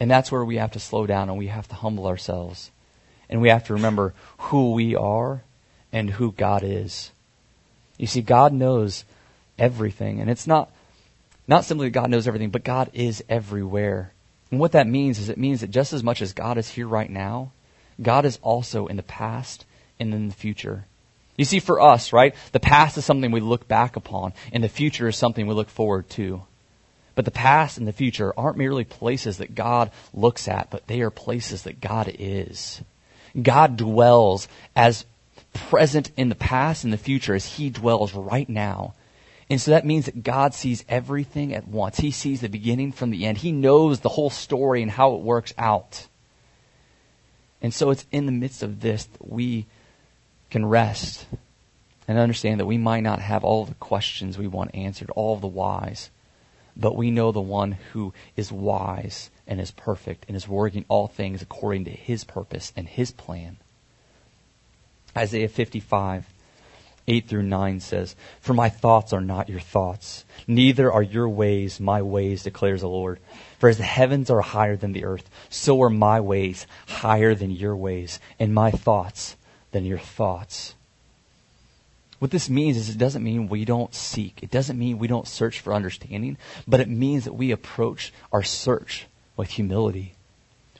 And 0.00 0.10
that's 0.10 0.32
where 0.32 0.44
we 0.44 0.56
have 0.56 0.72
to 0.72 0.80
slow 0.80 1.06
down 1.06 1.28
and 1.28 1.38
we 1.38 1.48
have 1.48 1.68
to 1.68 1.74
humble 1.74 2.06
ourselves. 2.06 2.70
And 3.28 3.40
we 3.40 3.50
have 3.50 3.64
to 3.66 3.74
remember 3.74 4.14
who 4.38 4.72
we 4.72 4.96
are 4.96 5.42
and 5.92 6.10
who 6.10 6.32
God 6.32 6.62
is. 6.64 7.12
You 7.98 8.06
see, 8.06 8.22
God 8.22 8.52
knows 8.52 9.04
everything. 9.58 10.20
And 10.20 10.30
it's 10.30 10.46
not, 10.46 10.70
not 11.46 11.64
simply 11.64 11.90
God 11.90 12.10
knows 12.10 12.26
everything, 12.26 12.50
but 12.50 12.64
God 12.64 12.90
is 12.94 13.22
everywhere. 13.28 14.12
And 14.50 14.60
what 14.60 14.72
that 14.72 14.86
means 14.86 15.18
is 15.18 15.28
it 15.28 15.38
means 15.38 15.60
that 15.60 15.70
just 15.70 15.92
as 15.92 16.02
much 16.02 16.22
as 16.22 16.32
God 16.32 16.56
is 16.56 16.70
here 16.70 16.86
right 16.86 17.10
now, 17.10 17.52
God 18.00 18.24
is 18.24 18.38
also 18.40 18.86
in 18.86 18.96
the 18.96 19.02
past 19.02 19.66
and 19.98 20.14
in 20.14 20.28
the 20.28 20.34
future. 20.34 20.86
You 21.36 21.44
see, 21.44 21.60
for 21.60 21.80
us, 21.80 22.12
right, 22.12 22.34
the 22.52 22.60
past 22.60 22.98
is 22.98 23.04
something 23.04 23.30
we 23.30 23.40
look 23.40 23.68
back 23.68 23.96
upon, 23.96 24.32
and 24.52 24.62
the 24.62 24.68
future 24.68 25.08
is 25.08 25.16
something 25.16 25.46
we 25.46 25.54
look 25.54 25.68
forward 25.68 26.08
to. 26.10 26.42
But 27.14 27.24
the 27.24 27.30
past 27.30 27.78
and 27.78 27.86
the 27.86 27.92
future 27.92 28.32
aren't 28.36 28.58
merely 28.58 28.84
places 28.84 29.38
that 29.38 29.54
God 29.54 29.90
looks 30.14 30.48
at, 30.48 30.70
but 30.70 30.86
they 30.86 31.00
are 31.00 31.10
places 31.10 31.64
that 31.64 31.80
God 31.80 32.12
is. 32.18 32.80
God 33.40 33.76
dwells 33.76 34.48
as 34.74 35.04
present 35.68 36.10
in 36.16 36.28
the 36.28 36.34
past 36.34 36.84
and 36.84 36.92
the 36.92 36.98
future 36.98 37.34
as 37.34 37.44
He 37.44 37.70
dwells 37.70 38.14
right 38.14 38.48
now. 38.48 38.94
And 39.50 39.60
so 39.60 39.70
that 39.70 39.86
means 39.86 40.06
that 40.06 40.22
God 40.22 40.52
sees 40.52 40.84
everything 40.88 41.54
at 41.54 41.66
once. 41.66 41.98
He 41.98 42.10
sees 42.10 42.40
the 42.40 42.48
beginning 42.48 42.92
from 42.92 43.10
the 43.10 43.24
end. 43.24 43.38
He 43.38 43.52
knows 43.52 44.00
the 44.00 44.10
whole 44.10 44.30
story 44.30 44.82
and 44.82 44.90
how 44.90 45.14
it 45.14 45.22
works 45.22 45.54
out. 45.56 46.06
And 47.62 47.72
so 47.72 47.90
it's 47.90 48.06
in 48.12 48.26
the 48.26 48.32
midst 48.32 48.62
of 48.62 48.80
this 48.80 49.04
that 49.04 49.32
we 49.32 49.66
can 50.50 50.66
rest 50.66 51.26
and 52.06 52.18
understand 52.18 52.60
that 52.60 52.66
we 52.66 52.78
might 52.78 53.02
not 53.02 53.20
have 53.20 53.42
all 53.42 53.64
the 53.64 53.74
questions 53.74 54.36
we 54.36 54.46
want 54.46 54.74
answered, 54.74 55.10
all 55.10 55.36
the 55.36 55.46
whys 55.46 56.10
but 56.78 56.96
we 56.96 57.10
know 57.10 57.32
the 57.32 57.40
one 57.40 57.72
who 57.92 58.14
is 58.36 58.52
wise 58.52 59.30
and 59.46 59.60
is 59.60 59.72
perfect 59.72 60.24
and 60.28 60.36
is 60.36 60.46
working 60.46 60.84
all 60.88 61.08
things 61.08 61.42
according 61.42 61.84
to 61.84 61.90
his 61.90 62.22
purpose 62.22 62.72
and 62.76 62.88
his 62.88 63.10
plan. 63.10 63.56
Isaiah 65.16 65.48
55, 65.48 66.26
8 67.08 67.26
through 67.26 67.42
9 67.42 67.80
says, 67.80 68.14
For 68.40 68.52
my 68.52 68.68
thoughts 68.68 69.12
are 69.12 69.20
not 69.20 69.48
your 69.48 69.60
thoughts, 69.60 70.24
neither 70.46 70.92
are 70.92 71.02
your 71.02 71.28
ways 71.28 71.80
my 71.80 72.02
ways, 72.02 72.42
declares 72.42 72.82
the 72.82 72.88
Lord. 72.88 73.18
For 73.58 73.68
as 73.68 73.78
the 73.78 73.84
heavens 73.84 74.30
are 74.30 74.42
higher 74.42 74.76
than 74.76 74.92
the 74.92 75.04
earth, 75.04 75.28
so 75.48 75.82
are 75.82 75.90
my 75.90 76.20
ways 76.20 76.66
higher 76.86 77.34
than 77.34 77.50
your 77.50 77.74
ways, 77.74 78.20
and 78.38 78.54
my 78.54 78.70
thoughts 78.70 79.36
than 79.72 79.84
your 79.84 79.98
thoughts. 79.98 80.74
What 82.18 82.30
this 82.30 82.50
means 82.50 82.76
is 82.76 82.90
it 82.90 82.98
doesn't 82.98 83.24
mean 83.24 83.48
we 83.48 83.64
don't 83.64 83.94
seek. 83.94 84.42
It 84.42 84.50
doesn't 84.50 84.78
mean 84.78 84.98
we 84.98 85.06
don't 85.06 85.26
search 85.26 85.60
for 85.60 85.72
understanding, 85.72 86.36
but 86.66 86.80
it 86.80 86.88
means 86.88 87.24
that 87.24 87.32
we 87.32 87.52
approach 87.52 88.12
our 88.32 88.42
search 88.42 89.06
with 89.36 89.50
humility. 89.50 90.14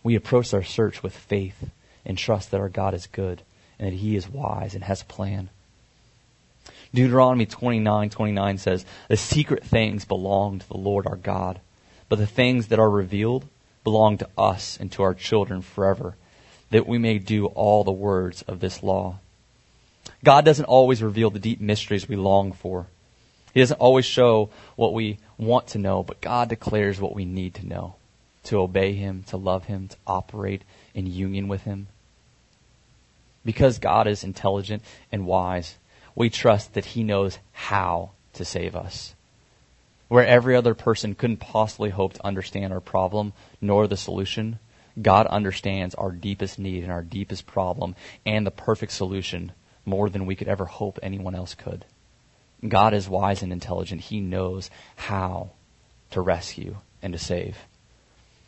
We 0.02 0.14
approach 0.14 0.52
our 0.52 0.64
search 0.64 1.02
with 1.02 1.16
faith 1.16 1.70
and 2.04 2.18
trust 2.18 2.50
that 2.50 2.60
our 2.60 2.68
God 2.68 2.92
is 2.92 3.06
good 3.06 3.42
and 3.78 3.88
that 3.88 3.96
He 3.96 4.16
is 4.16 4.28
wise 4.28 4.74
and 4.74 4.84
has 4.84 5.02
a 5.02 5.06
plan. 5.06 5.50
Deuteronomy 6.94 7.46
29, 7.46 8.10
29 8.10 8.58
says, 8.58 8.84
The 9.08 9.16
secret 9.16 9.64
things 9.64 10.04
belong 10.04 10.58
to 10.60 10.68
the 10.68 10.76
Lord 10.76 11.06
our 11.06 11.16
God, 11.16 11.60
but 12.08 12.18
the 12.18 12.26
things 12.26 12.68
that 12.68 12.78
are 12.78 12.90
revealed 12.90 13.46
belong 13.84 14.18
to 14.18 14.28
us 14.36 14.78
and 14.80 14.90
to 14.92 15.02
our 15.02 15.14
children 15.14 15.62
forever, 15.62 16.16
that 16.70 16.86
we 16.86 16.98
may 16.98 17.18
do 17.18 17.46
all 17.46 17.84
the 17.84 17.92
words 17.92 18.42
of 18.42 18.60
this 18.60 18.82
law. 18.82 19.18
God 20.24 20.44
doesn't 20.44 20.64
always 20.64 21.02
reveal 21.02 21.30
the 21.30 21.38
deep 21.38 21.60
mysteries 21.60 22.08
we 22.08 22.16
long 22.16 22.52
for. 22.52 22.86
He 23.54 23.60
doesn't 23.60 23.80
always 23.80 24.04
show 24.04 24.50
what 24.76 24.94
we 24.94 25.18
want 25.36 25.68
to 25.68 25.78
know, 25.78 26.02
but 26.02 26.20
God 26.20 26.48
declares 26.48 27.00
what 27.00 27.14
we 27.14 27.24
need 27.24 27.54
to 27.54 27.66
know 27.66 27.94
to 28.44 28.60
obey 28.60 28.94
Him, 28.94 29.24
to 29.24 29.36
love 29.36 29.66
Him, 29.66 29.88
to 29.88 29.96
operate 30.06 30.62
in 30.94 31.06
union 31.06 31.48
with 31.48 31.62
Him. 31.62 31.88
Because 33.48 33.78
God 33.78 34.06
is 34.06 34.24
intelligent 34.24 34.82
and 35.10 35.24
wise, 35.24 35.78
we 36.14 36.28
trust 36.28 36.74
that 36.74 36.84
He 36.84 37.02
knows 37.02 37.38
how 37.52 38.10
to 38.34 38.44
save 38.44 38.76
us. 38.76 39.14
where 40.08 40.26
every 40.26 40.54
other 40.54 40.74
person 40.74 41.14
couldn't 41.14 41.38
possibly 41.38 41.88
hope 41.88 42.12
to 42.12 42.26
understand 42.26 42.74
our 42.74 42.80
problem 42.80 43.32
nor 43.58 43.86
the 43.86 43.96
solution, 43.96 44.58
God 45.00 45.26
understands 45.26 45.94
our 45.94 46.10
deepest 46.10 46.58
need 46.58 46.82
and 46.82 46.92
our 46.92 47.02
deepest 47.02 47.46
problem 47.46 47.94
and 48.26 48.46
the 48.46 48.50
perfect 48.50 48.92
solution 48.92 49.52
more 49.86 50.10
than 50.10 50.26
we 50.26 50.36
could 50.36 50.48
ever 50.48 50.66
hope 50.66 50.98
anyone 51.02 51.34
else 51.34 51.54
could. 51.54 51.86
God 52.66 52.92
is 52.92 53.08
wise 53.08 53.42
and 53.42 53.50
intelligent. 53.50 54.02
He 54.02 54.20
knows 54.20 54.70
how 54.96 55.52
to 56.10 56.20
rescue 56.20 56.76
and 57.00 57.14
to 57.14 57.18
save. 57.18 57.56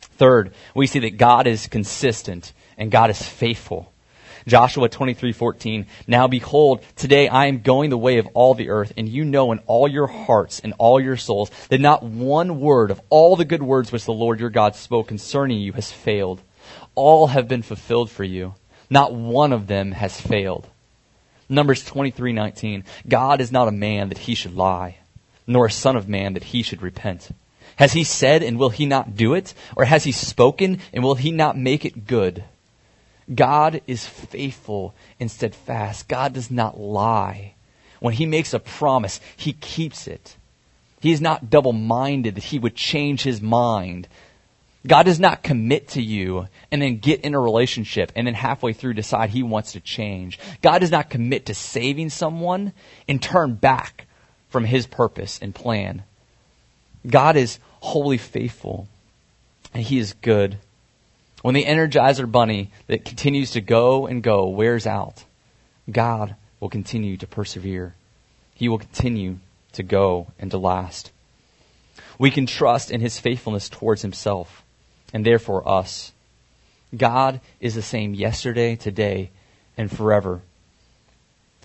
Third, 0.01 0.53
we 0.75 0.85
see 0.85 0.99
that 0.99 1.17
God 1.17 1.47
is 1.47 1.65
consistent 1.65 2.53
and 2.77 2.91
God 2.91 3.09
is 3.09 3.21
faithful. 3.21 3.90
Joshua 4.47 4.89
23:14 4.89 5.85
Now 6.07 6.27
behold 6.27 6.83
today 6.95 7.27
I 7.27 7.45
am 7.45 7.61
going 7.61 7.89
the 7.89 7.97
way 7.97 8.17
of 8.17 8.27
all 8.33 8.53
the 8.53 8.69
earth 8.69 8.93
and 8.97 9.07
you 9.07 9.23
know 9.23 9.51
in 9.51 9.59
all 9.67 9.87
your 9.87 10.07
hearts 10.07 10.59
and 10.59 10.73
all 10.77 10.99
your 10.99 11.17
souls 11.17 11.51
that 11.69 11.81
not 11.81 12.03
one 12.03 12.59
word 12.59 12.91
of 12.91 13.01
all 13.09 13.35
the 13.35 13.45
good 13.45 13.61
words 13.61 13.91
which 13.91 14.05
the 14.05 14.13
Lord 14.13 14.39
your 14.39 14.49
God 14.49 14.75
spoke 14.75 15.07
concerning 15.07 15.59
you 15.59 15.73
has 15.73 15.91
failed. 15.91 16.41
All 16.95 17.27
have 17.27 17.47
been 17.47 17.61
fulfilled 17.61 18.09
for 18.09 18.23
you. 18.23 18.55
Not 18.89 19.13
one 19.13 19.53
of 19.53 19.67
them 19.67 19.91
has 19.91 20.19
failed. 20.19 20.67
Numbers 21.47 21.83
23:19 21.83 22.83
God 23.07 23.41
is 23.41 23.51
not 23.51 23.67
a 23.67 23.71
man 23.71 24.09
that 24.09 24.19
he 24.19 24.35
should 24.35 24.55
lie 24.55 24.97
nor 25.47 25.65
a 25.65 25.71
son 25.71 25.95
of 25.95 26.07
man 26.07 26.33
that 26.33 26.45
he 26.45 26.63
should 26.63 26.81
repent. 26.81 27.29
Has 27.75 27.93
he 27.93 28.03
said 28.03 28.43
and 28.43 28.57
will 28.57 28.69
he 28.69 28.85
not 28.85 29.15
do 29.15 29.33
it? 29.33 29.53
Or 29.75 29.85
has 29.85 30.03
he 30.03 30.11
spoken 30.11 30.79
and 30.93 31.03
will 31.03 31.15
he 31.15 31.31
not 31.31 31.57
make 31.57 31.85
it 31.85 32.07
good 32.07 32.43
God 33.33 33.81
is 33.87 34.05
faithful 34.05 34.93
and 35.19 35.29
steadfast. 35.29 36.07
God 36.07 36.33
does 36.33 36.51
not 36.51 36.79
lie. 36.79 37.53
When 37.99 38.13
he 38.13 38.25
makes 38.25 38.53
a 38.53 38.59
promise, 38.59 39.19
he 39.37 39.53
keeps 39.53 40.07
it. 40.07 40.35
He 40.99 41.11
is 41.11 41.21
not 41.21 41.49
double 41.49 41.73
minded 41.73 42.35
that 42.35 42.43
he 42.43 42.59
would 42.59 42.75
change 42.75 43.23
his 43.23 43.41
mind. 43.41 44.07
God 44.85 45.03
does 45.03 45.19
not 45.19 45.43
commit 45.43 45.89
to 45.89 46.01
you 46.01 46.47
and 46.71 46.81
then 46.81 46.97
get 46.97 47.21
in 47.21 47.35
a 47.35 47.39
relationship 47.39 48.11
and 48.15 48.25
then 48.25 48.33
halfway 48.33 48.73
through 48.73 48.95
decide 48.95 49.29
he 49.29 49.43
wants 49.43 49.73
to 49.73 49.79
change. 49.79 50.39
God 50.61 50.79
does 50.79 50.91
not 50.91 51.09
commit 51.09 51.45
to 51.47 51.53
saving 51.53 52.09
someone 52.09 52.73
and 53.07 53.21
turn 53.21 53.53
back 53.53 54.07
from 54.49 54.65
his 54.65 54.87
purpose 54.87 55.39
and 55.41 55.53
plan. 55.53 56.03
God 57.07 57.35
is 57.35 57.59
wholly 57.79 58.17
faithful 58.17 58.87
and 59.73 59.83
he 59.83 59.99
is 59.99 60.13
good. 60.13 60.57
When 61.41 61.55
the 61.55 61.65
Energizer 61.65 62.31
Bunny 62.31 62.69
that 62.87 63.03
continues 63.05 63.51
to 63.51 63.61
go 63.61 64.05
and 64.05 64.21
go 64.21 64.47
wears 64.47 64.85
out, 64.85 65.25
God 65.91 66.35
will 66.59 66.69
continue 66.69 67.17
to 67.17 67.27
persevere. 67.27 67.95
He 68.53 68.69
will 68.69 68.77
continue 68.77 69.39
to 69.73 69.81
go 69.81 70.27
and 70.37 70.51
to 70.51 70.59
last. 70.59 71.11
We 72.19 72.29
can 72.29 72.45
trust 72.45 72.91
in 72.91 73.01
His 73.01 73.19
faithfulness 73.19 73.69
towards 73.69 74.03
Himself 74.03 74.63
and 75.13 75.25
therefore 75.25 75.67
us. 75.67 76.11
God 76.95 77.41
is 77.59 77.73
the 77.73 77.81
same 77.81 78.13
yesterday, 78.13 78.75
today, 78.75 79.31
and 79.75 79.89
forever. 79.89 80.41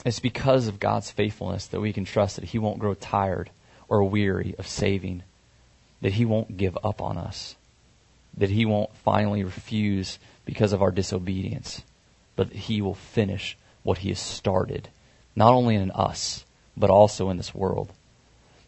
It's 0.06 0.20
because 0.20 0.68
of 0.68 0.80
God's 0.80 1.10
faithfulness 1.10 1.66
that 1.66 1.80
we 1.80 1.92
can 1.92 2.06
trust 2.06 2.36
that 2.36 2.46
He 2.46 2.58
won't 2.58 2.78
grow 2.78 2.94
tired 2.94 3.50
or 3.88 4.04
weary 4.04 4.54
of 4.58 4.66
saving, 4.66 5.22
that 6.00 6.14
He 6.14 6.24
won't 6.24 6.56
give 6.56 6.78
up 6.82 7.02
on 7.02 7.18
us 7.18 7.56
that 8.37 8.51
he 8.51 8.64
won't 8.64 8.94
finally 8.96 9.44
refuse 9.44 10.18
because 10.44 10.72
of 10.72 10.83
our 10.83 10.90
disobedience, 10.90 11.83
but 12.35 12.51
that 12.51 12.57
he 12.57 12.83
will 12.83 12.94
finish 12.94 13.57
what 13.83 13.99
he 13.99 14.11
has 14.11 14.18
started, 14.18 14.88
not 15.35 15.55
only 15.55 15.75
in 15.75 15.90
us, 15.90 16.44
but 16.77 16.90
also 16.90 17.31
in 17.31 17.37
this 17.37 17.55
world. 17.55 17.92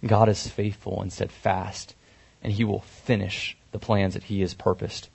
God 0.04 0.28
is 0.28 0.46
faithful 0.46 1.02
and 1.02 1.12
steadfast, 1.12 1.94
and 2.42 2.52
he 2.52 2.64
will 2.64 2.80
finish 2.80 3.56
the 3.72 3.78
plans 3.78 4.14
that 4.14 4.24
he 4.24 4.40
has 4.40 4.54
purposed. 4.54 5.08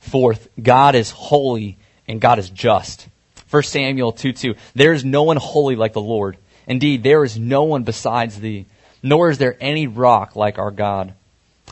Fourth, 0.00 0.48
God 0.60 0.94
is 0.94 1.10
holy 1.10 1.78
and 2.06 2.20
God 2.20 2.38
is 2.38 2.48
just. 2.48 3.08
1 3.50 3.62
Samuel 3.64 4.12
2 4.12 4.32
2. 4.32 4.54
There 4.74 4.92
is 4.92 5.04
no 5.04 5.24
one 5.24 5.36
holy 5.36 5.76
like 5.76 5.92
the 5.92 6.00
Lord. 6.00 6.36
Indeed, 6.66 7.02
there 7.02 7.24
is 7.24 7.38
no 7.38 7.64
one 7.64 7.82
besides 7.82 8.40
thee, 8.40 8.66
nor 9.02 9.30
is 9.30 9.38
there 9.38 9.56
any 9.60 9.86
rock 9.86 10.36
like 10.36 10.58
our 10.58 10.70
God. 10.70 11.14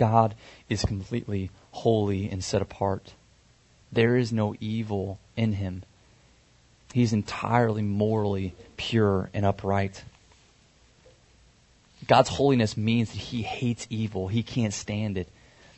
God 0.00 0.34
is 0.70 0.82
completely 0.82 1.50
holy 1.72 2.30
and 2.30 2.42
set 2.42 2.62
apart. 2.62 3.12
There 3.92 4.16
is 4.16 4.32
no 4.32 4.54
evil 4.58 5.18
in 5.36 5.52
him. 5.52 5.82
He's 6.94 7.12
entirely 7.12 7.82
morally 7.82 8.54
pure 8.78 9.28
and 9.34 9.44
upright. 9.44 10.02
God's 12.08 12.30
holiness 12.30 12.78
means 12.78 13.12
that 13.12 13.18
he 13.18 13.42
hates 13.42 13.86
evil. 13.90 14.28
He 14.28 14.42
can't 14.42 14.72
stand 14.72 15.18
it. 15.18 15.28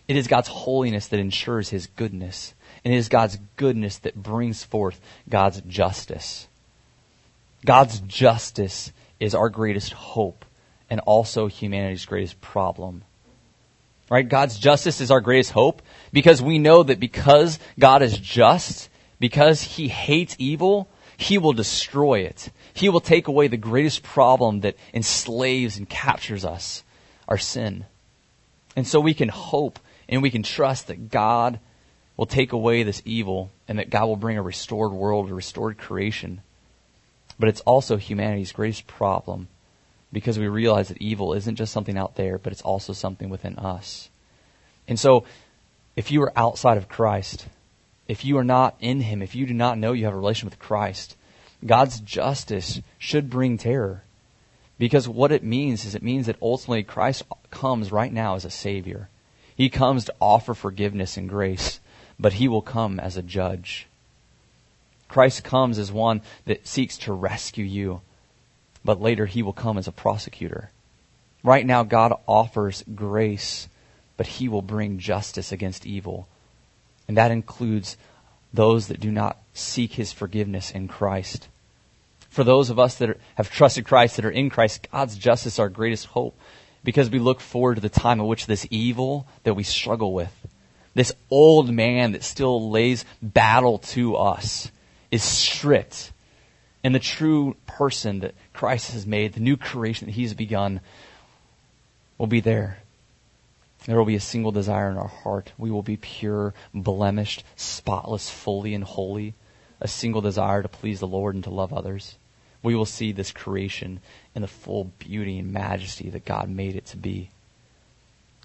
It 0.07 0.15
is 0.15 0.29
God's 0.29 0.49
holiness 0.49 1.09
that 1.09 1.19
ensures 1.19 1.71
his 1.71 1.89
goodness. 1.89 2.55
And 2.85 2.95
it 2.95 2.99
is 2.99 3.09
God's 3.09 3.39
goodness 3.57 3.99
that 3.99 4.15
brings 4.15 4.63
forth 4.63 5.01
God's 5.29 5.61
justice. 5.63 6.47
God's 7.65 7.99
justice 7.99 8.93
is 9.19 9.35
our 9.35 9.49
greatest 9.49 9.93
hope 9.93 10.45
and 10.89 11.01
also 11.01 11.49
humanity's 11.49 12.07
greatest 12.07 12.41
problem. 12.41 13.03
Right? 14.13 14.29
God's 14.29 14.59
justice 14.59 15.01
is 15.01 15.11
our 15.11 15.23
greatest 15.23 15.53
hope 15.53 15.81
because 16.13 16.43
we 16.43 16.59
know 16.59 16.83
that 16.83 17.01
because 17.01 17.59
God 17.79 18.03
is 18.03 18.19
just, 18.19 18.91
because 19.19 19.63
he 19.63 19.89
hates 19.89 20.37
evil, 20.39 20.91
he 21.17 21.39
will 21.39 21.55
destroy 21.55 22.19
it. 22.19 22.51
He 22.75 22.91
will 22.91 23.01
take 23.01 23.29
away 23.29 23.49
the 23.49 23.57
greatest 23.57 24.03
problem 24.03 24.61
that 24.61 24.77
enslaves 24.93 25.79
and 25.79 25.89
captures 25.89 26.45
us, 26.45 26.85
our 27.27 27.39
sin. 27.39 27.87
And 28.77 28.87
so 28.87 29.01
we 29.01 29.15
can 29.15 29.31
hope 29.31 29.79
and 30.11 30.21
we 30.21 30.31
can 30.31 30.43
trust 30.43 30.89
that 30.89 31.11
God 31.11 31.59
will 32.19 32.27
take 32.27 32.53
away 32.53 32.83
this 32.83 33.01
evil 33.07 33.51
and 33.67 33.79
that 33.79 33.89
God 33.89 34.05
will 34.05 34.17
bring 34.17 34.37
a 34.37 34.43
restored 34.43 34.93
world, 34.93 35.31
a 35.31 35.35
restored 35.35 35.79
creation. 35.79 36.43
But 37.39 37.49
it's 37.49 37.63
also 37.63 37.97
humanity's 37.97 38.53
greatest 38.53 38.87
problem 38.87 39.49
because 40.13 40.39
we 40.39 40.47
realize 40.47 40.89
that 40.89 41.01
evil 41.01 41.33
isn't 41.33 41.57
just 41.57 41.73
something 41.73 41.97
out 41.97 42.17
there, 42.17 42.39
but 42.39 42.53
it's 42.53 42.63
also 42.63 42.93
something 42.93 43.31
within 43.31 43.59
us. 43.59 44.11
And 44.87 44.99
so, 44.99 45.25
if 45.97 46.11
you 46.11 46.23
are 46.23 46.33
outside 46.37 46.77
of 46.77 46.89
Christ, 46.89 47.47
if 48.09 48.25
you 48.25 48.37
are 48.39 48.45
not 48.45 48.77
in 48.81 49.01
Him, 49.01 49.23
if 49.23 49.35
you 49.35 49.47
do 49.47 49.55
not 49.55 49.79
know 49.79 49.93
you 49.93 50.05
have 50.05 50.15
a 50.15 50.19
relation 50.19 50.49
with 50.49 50.59
Christ, 50.59 51.17
God's 51.65 52.01
justice 52.01 52.81
should 52.99 53.31
bring 53.31 53.57
terror. 53.57 54.03
Because 54.79 55.09
what 55.09 55.33
it 55.33 55.45
means 55.45 55.85
is 55.85 55.95
it 55.95 56.03
means 56.03 56.27
that 56.27 56.37
ultimately 56.43 56.83
Christ 56.83 57.23
comes 57.51 57.93
right 57.93 58.13
now 58.13 58.35
as 58.35 58.45
a 58.45 58.51
Savior. 58.51 59.09
He 59.55 59.69
comes 59.69 60.07
to 60.07 60.15
offer 60.21 60.55
forgiveness 60.55 61.17
and 61.17 61.29
grace, 61.29 61.79
but 62.19 62.35
He 62.35 62.49
will 62.49 62.63
come 62.63 62.99
as 62.99 63.17
a 63.17 63.23
judge. 63.23 63.87
Christ 65.09 65.45
comes 65.45 65.79
as 65.79 65.93
one 65.93 66.23
that 66.47 66.67
seeks 66.67 66.99
to 66.99 67.13
rescue 67.13 67.65
you 67.65 68.01
but 68.85 69.01
later 69.01 69.27
he 69.27 69.43
will 69.43 69.53
come 69.53 69.79
as 69.79 69.89
a 69.89 69.93
prosecutor. 69.93 70.71
Right 71.43 71.67
now, 71.67 71.83
God 71.83 72.15
offers 72.27 72.85
grace, 72.95 73.69
but 74.17 74.27
he 74.27 74.49
will 74.49 74.63
bring 74.63 74.99
justice 74.99 75.53
against 75.53 75.87
evil. 75.87 76.29
And 77.09 77.17
that 77.17 77.31
includes 77.31 77.97
those 78.53 78.89
that 78.89 79.01
do 79.01 79.11
not 79.11 79.39
seek 79.55 79.93
his 79.93 80.13
forgiveness 80.13 80.71
in 80.71 80.89
Christ. 80.89 81.49
For 82.31 82.45
those 82.45 82.71
of 82.71 82.79
us 82.79 82.97
that 82.97 83.11
are, 83.11 83.17
have 83.35 83.51
trusted 83.51 83.85
Christ, 83.85 84.17
that 84.17 84.25
are 84.25 84.31
in 84.31 84.51
Christ, 84.51 84.89
God's 84.91 85.17
justice 85.17 85.55
is 85.55 85.59
our 85.59 85.69
greatest 85.69 86.07
hope 86.07 86.39
because 86.85 87.11
we 87.11 87.19
look 87.19 87.41
forward 87.41 87.77
to 87.77 87.81
the 87.81 87.89
time 87.89 88.21
in 88.21 88.27
which 88.27 88.47
this 88.47 88.67
evil 88.71 89.27
that 89.45 89.55
we 89.55 89.63
struggle 89.63 90.13
with, 90.13 90.33
this 90.95 91.13
old 91.31 91.73
man 91.73 92.13
that 92.13 92.23
still 92.23 92.71
lays 92.71 93.05
battle 93.21 93.79
to 93.79 94.17
us, 94.17 94.71
is 95.11 95.23
stripped 95.23 96.13
and 96.85 96.95
the 96.95 97.01
true 97.01 97.57
person 97.67 98.21
that 98.21 98.35
Christ 98.53 98.93
has 98.93 99.07
made, 99.07 99.33
the 99.33 99.41
new 99.41 99.57
creation 99.57 100.07
that 100.07 100.13
He's 100.13 100.35
begun, 100.35 100.81
will 102.19 102.27
be 102.27 102.41
there. 102.41 102.79
There 103.87 103.99
will 103.99 104.05
be 104.05 104.15
a 104.15 104.21
single 104.21 104.53
desire 104.53 104.91
in 104.91 104.97
our 104.97 105.09
heart. 105.09 105.53
We 105.59 105.71
will 105.71 105.83
be 105.83 105.97
pure, 105.97 106.55
blemished, 106.73 107.43
spotless, 107.57 108.31
fully, 108.31 108.75
and 108.75 108.85
holy. 108.85 109.35
A 109.81 109.89
single 109.89 110.21
desire 110.21 110.63
to 110.63 110.69
please 110.69 111.01
the 111.01 111.07
Lord 111.09 111.35
and 111.35 111.43
to 111.45 111.51
love 111.51 111.73
others. 111.73 112.17
We 112.63 112.77
will 112.77 112.87
see 112.87 113.11
this 113.11 113.33
creation 113.33 114.01
in 114.35 114.43
the 114.43 114.49
full 114.49 114.93
beauty 115.01 115.41
and 115.41 115.53
majesty 115.53 116.11
that 116.11 116.25
God 116.25 116.49
made 116.49 116.77
it 116.77 116.87
to 116.87 116.97
be. 116.97 117.31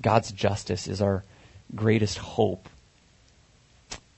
God's 0.01 0.31
justice 0.31 0.87
is 0.87 1.01
our 1.01 1.23
greatest 1.75 2.17
hope. 2.17 2.67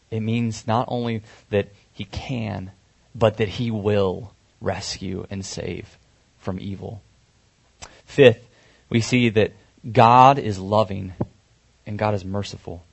It 0.10 0.22
means 0.22 0.66
not 0.66 0.86
only 0.88 1.24
that 1.50 1.70
He 1.94 2.06
can, 2.06 2.72
but 3.14 3.38
that 3.38 3.50
He 3.50 3.72
will 3.72 4.32
rescue 4.62 5.26
and 5.30 5.46
save 5.46 5.98
from 6.38 6.60
evil. 6.60 7.02
Fifth, 8.06 8.48
we 8.90 9.02
see 9.02 9.30
that 9.30 9.54
God 9.90 10.40
is 10.40 10.60
loving 10.60 11.14
and 11.86 11.98
God 11.98 12.14
is 12.14 12.26
merciful. 12.26 12.84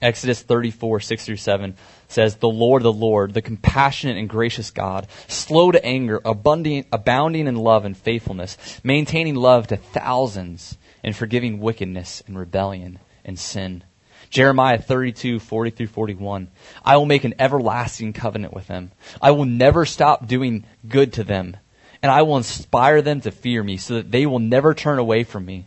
Exodus 0.00 0.42
34, 0.42 1.00
6 1.00 1.24
through 1.24 1.36
7 1.36 1.74
says, 2.06 2.36
The 2.36 2.48
Lord, 2.48 2.82
the 2.82 2.92
Lord, 2.92 3.34
the 3.34 3.42
compassionate 3.42 4.16
and 4.16 4.28
gracious 4.28 4.70
God, 4.70 5.08
slow 5.26 5.72
to 5.72 5.84
anger, 5.84 6.20
abundant, 6.24 6.86
abounding 6.92 7.48
in 7.48 7.56
love 7.56 7.84
and 7.84 7.96
faithfulness, 7.96 8.56
maintaining 8.84 9.34
love 9.34 9.66
to 9.68 9.76
thousands, 9.76 10.78
and 11.02 11.16
forgiving 11.16 11.58
wickedness 11.58 12.22
and 12.26 12.38
rebellion 12.38 12.98
and 13.24 13.38
sin. 13.38 13.82
Jeremiah 14.30 14.78
32, 14.78 15.38
40 15.38 15.70
through 15.70 15.86
41. 15.86 16.48
I 16.84 16.96
will 16.96 17.06
make 17.06 17.24
an 17.24 17.34
everlasting 17.38 18.12
covenant 18.12 18.52
with 18.52 18.66
them. 18.66 18.92
I 19.22 19.30
will 19.30 19.46
never 19.46 19.86
stop 19.86 20.26
doing 20.26 20.64
good 20.86 21.14
to 21.14 21.24
them, 21.24 21.56
and 22.02 22.12
I 22.12 22.22
will 22.22 22.36
inspire 22.36 23.00
them 23.02 23.20
to 23.22 23.30
fear 23.30 23.62
me 23.62 23.76
so 23.76 23.94
that 23.94 24.10
they 24.10 24.26
will 24.26 24.38
never 24.38 24.74
turn 24.74 24.98
away 24.98 25.24
from 25.24 25.46
me. 25.46 25.66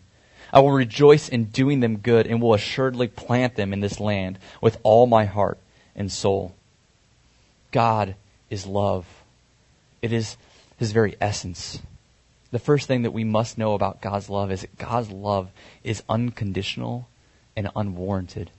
I 0.54 0.60
will 0.60 0.72
rejoice 0.72 1.30
in 1.30 1.46
doing 1.46 1.80
them 1.80 1.98
good 1.98 2.28
and 2.28 2.42
will 2.42 2.54
assuredly 2.54 3.08
plant 3.08 3.56
them 3.56 3.74
in 3.74 3.80
this 3.80 4.00
land 4.00 4.38
with 4.62 4.78
all 4.84 5.08
my 5.08 5.26
heart 5.26 5.58
and 5.96 6.12
soul. 6.12 6.56
God 7.72 8.16
is 8.50 8.66
love. 8.66 9.06
It 10.02 10.12
is 10.12 10.36
his 10.78 10.92
very 10.92 11.16
essence. 11.22 11.80
The 12.52 12.60
first 12.60 12.88
thing 12.88 13.04
that 13.04 13.12
we 13.12 13.24
must 13.24 13.58
know 13.58 13.74
about 13.74 14.02
God's 14.02 14.30
love 14.30 14.52
is 14.52 14.62
that 14.62 14.78
God's 14.78 15.10
love 15.10 15.50
is 15.84 16.04
unconditional 16.10 17.08
and 17.56 17.70
unwarranted. 17.76 18.52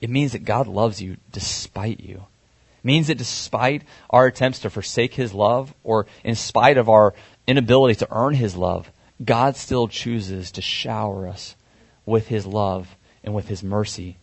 It 0.00 0.10
means 0.10 0.32
that 0.32 0.44
God 0.44 0.66
loves 0.66 1.00
you 1.00 1.16
despite 1.32 2.00
you. 2.00 2.16
It 2.16 2.84
means 2.84 3.06
that 3.08 3.18
despite 3.18 3.82
our 4.10 4.26
attempts 4.26 4.60
to 4.60 4.70
forsake 4.70 5.14
his 5.14 5.32
love 5.32 5.72
or 5.82 6.06
in 6.22 6.34
spite 6.34 6.76
of 6.76 6.88
our 6.88 7.14
inability 7.46 7.96
to 7.96 8.08
earn 8.10 8.34
his 8.34 8.56
love, 8.56 8.90
God 9.24 9.56
still 9.56 9.88
chooses 9.88 10.52
to 10.52 10.62
shower 10.62 11.26
us 11.26 11.56
with 12.04 12.28
his 12.28 12.46
love 12.46 12.94
and 13.24 13.34
with 13.34 13.48
his 13.48 13.62
mercy. 13.62 14.16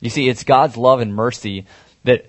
You 0.00 0.10
see, 0.10 0.28
it's 0.28 0.44
God's 0.44 0.76
love 0.76 1.00
and 1.00 1.14
mercy 1.14 1.66
that 2.04 2.26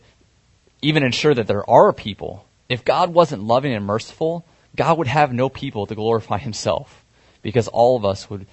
even 0.81 1.03
ensure 1.03 1.33
that 1.33 1.47
there 1.47 1.69
are 1.69 1.91
people. 1.91 2.45
If 2.69 2.85
God 2.85 3.13
wasn't 3.13 3.43
loving 3.43 3.73
and 3.73 3.85
merciful, 3.85 4.45
God 4.75 4.97
would 4.97 5.07
have 5.07 5.33
no 5.33 5.49
people 5.49 5.85
to 5.87 5.95
glorify 5.95 6.37
himself 6.37 7.03
because 7.41 7.67
all 7.67 7.95
of 7.95 8.05
us 8.05 8.29
would, 8.29 8.47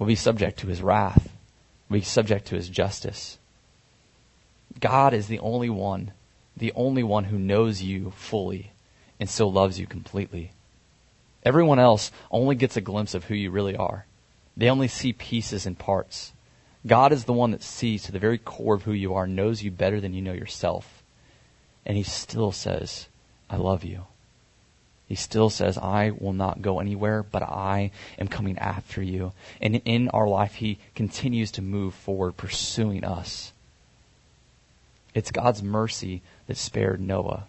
would 0.00 0.08
be 0.08 0.16
subject 0.16 0.58
to 0.58 0.66
his 0.66 0.82
wrath, 0.82 1.28
would 1.88 1.98
be 1.98 2.04
subject 2.04 2.46
to 2.46 2.56
his 2.56 2.70
justice. 2.70 3.38
God 4.80 5.12
is 5.12 5.26
the 5.26 5.38
only 5.40 5.68
one, 5.68 6.12
the 6.56 6.72
only 6.74 7.02
one 7.02 7.24
who 7.24 7.38
knows 7.38 7.82
you 7.82 8.10
fully 8.16 8.72
and 9.20 9.28
still 9.28 9.52
loves 9.52 9.78
you 9.78 9.86
completely. 9.86 10.52
Everyone 11.44 11.78
else 11.78 12.10
only 12.30 12.54
gets 12.54 12.78
a 12.78 12.80
glimpse 12.80 13.14
of 13.14 13.24
who 13.24 13.34
you 13.34 13.50
really 13.50 13.76
are. 13.76 14.06
They 14.56 14.70
only 14.70 14.88
see 14.88 15.12
pieces 15.12 15.66
and 15.66 15.78
parts. 15.78 16.32
God 16.86 17.12
is 17.12 17.24
the 17.24 17.34
one 17.34 17.50
that 17.50 17.62
sees 17.62 18.02
to 18.04 18.12
the 18.12 18.18
very 18.18 18.38
core 18.38 18.74
of 18.74 18.84
who 18.84 18.92
you 18.92 19.14
are, 19.14 19.26
knows 19.26 19.62
you 19.62 19.70
better 19.70 20.00
than 20.00 20.14
you 20.14 20.22
know 20.22 20.32
yourself. 20.32 21.02
And 21.84 21.98
he 21.98 22.02
still 22.02 22.52
says, 22.52 23.06
I 23.50 23.56
love 23.56 23.84
you. 23.84 24.06
He 25.10 25.16
still 25.16 25.50
says, 25.50 25.76
I 25.76 26.12
will 26.12 26.32
not 26.32 26.62
go 26.62 26.78
anywhere, 26.78 27.24
but 27.24 27.42
I 27.42 27.90
am 28.16 28.28
coming 28.28 28.56
after 28.58 29.02
you. 29.02 29.32
And 29.60 29.82
in 29.84 30.08
our 30.10 30.28
life, 30.28 30.54
He 30.54 30.78
continues 30.94 31.50
to 31.50 31.62
move 31.62 31.94
forward, 31.94 32.36
pursuing 32.36 33.02
us. 33.02 33.52
It's 35.12 35.32
God's 35.32 35.64
mercy 35.64 36.22
that 36.46 36.56
spared 36.56 37.00
Noah. 37.00 37.48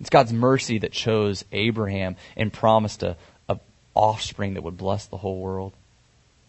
It's 0.00 0.10
God's 0.10 0.32
mercy 0.32 0.78
that 0.78 0.90
chose 0.90 1.44
Abraham 1.52 2.16
and 2.36 2.52
promised 2.52 3.04
a, 3.04 3.16
a 3.48 3.60
offspring 3.94 4.54
that 4.54 4.64
would 4.64 4.76
bless 4.76 5.06
the 5.06 5.18
whole 5.18 5.38
world. 5.38 5.74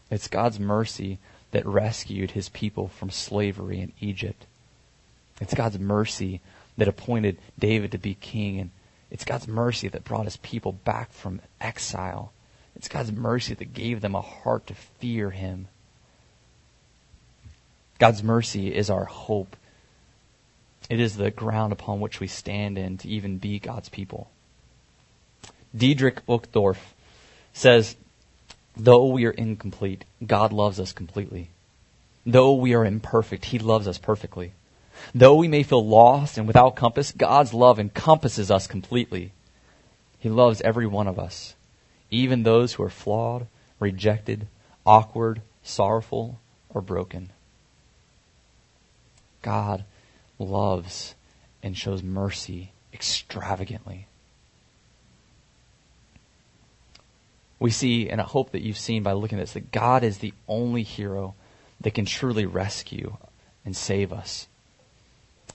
It's 0.09 0.27
God's 0.27 0.59
mercy 0.59 1.19
that 1.51 1.67
rescued 1.67 2.31
his 2.31 2.49
people 2.49 2.87
from 2.87 3.11
slavery 3.11 3.79
in 3.79 3.91
Egypt. 4.01 4.47
It's 5.39 5.53
God's 5.53 5.77
mercy 5.77 6.41
that 6.79 6.87
appointed 6.87 7.37
David 7.59 7.91
to 7.91 7.99
be 7.99 8.15
king 8.15 8.59
and 8.59 8.71
it's 9.15 9.23
God's 9.23 9.47
mercy 9.47 9.87
that 9.87 10.03
brought 10.03 10.25
his 10.25 10.35
people 10.35 10.73
back 10.73 11.13
from 11.13 11.39
exile. 11.61 12.33
It's 12.75 12.89
God's 12.89 13.13
mercy 13.13 13.53
that 13.53 13.73
gave 13.73 14.01
them 14.01 14.13
a 14.13 14.19
heart 14.19 14.67
to 14.67 14.73
fear 14.73 15.31
him. 15.31 15.69
God's 17.97 18.21
mercy 18.21 18.75
is 18.75 18.89
our 18.89 19.05
hope. 19.05 19.55
It 20.89 20.99
is 20.99 21.15
the 21.15 21.31
ground 21.31 21.71
upon 21.71 22.01
which 22.01 22.19
we 22.19 22.27
stand 22.27 22.77
in 22.77 22.97
to 22.97 23.07
even 23.07 23.37
be 23.37 23.57
God's 23.57 23.87
people. 23.87 24.29
Diedrich 25.73 26.19
Uchtdorf 26.27 26.79
says, 27.53 27.95
Though 28.75 29.05
we 29.07 29.23
are 29.27 29.31
incomplete, 29.31 30.03
God 30.27 30.51
loves 30.51 30.77
us 30.77 30.91
completely. 30.91 31.51
Though 32.25 32.55
we 32.55 32.73
are 32.73 32.83
imperfect, 32.83 33.45
He 33.45 33.59
loves 33.59 33.87
us 33.87 33.97
perfectly. 33.97 34.51
Though 35.13 35.35
we 35.35 35.47
may 35.47 35.63
feel 35.63 35.85
lost 35.85 36.37
and 36.37 36.47
without 36.47 36.75
compass, 36.75 37.11
God's 37.11 37.53
love 37.53 37.79
encompasses 37.79 38.51
us 38.51 38.67
completely. 38.67 39.31
He 40.19 40.29
loves 40.29 40.61
every 40.61 40.87
one 40.87 41.07
of 41.07 41.19
us, 41.19 41.55
even 42.09 42.43
those 42.43 42.73
who 42.73 42.83
are 42.83 42.89
flawed, 42.89 43.47
rejected, 43.79 44.47
awkward, 44.85 45.41
sorrowful, 45.63 46.39
or 46.69 46.81
broken. 46.81 47.31
God 49.41 49.85
loves 50.39 51.15
and 51.61 51.77
shows 51.77 52.01
mercy 52.01 52.71
extravagantly. 52.93 54.07
We 57.59 57.71
see, 57.71 58.09
and 58.09 58.19
I 58.19 58.25
hope 58.25 58.51
that 58.51 58.61
you've 58.61 58.77
seen 58.77 59.03
by 59.03 59.13
looking 59.13 59.39
at 59.39 59.43
this, 59.43 59.53
that 59.53 59.71
God 59.71 60.03
is 60.03 60.17
the 60.17 60.33
only 60.47 60.83
hero 60.83 61.35
that 61.81 61.93
can 61.93 62.05
truly 62.05 62.45
rescue 62.45 63.17
and 63.63 63.75
save 63.75 64.11
us. 64.11 64.47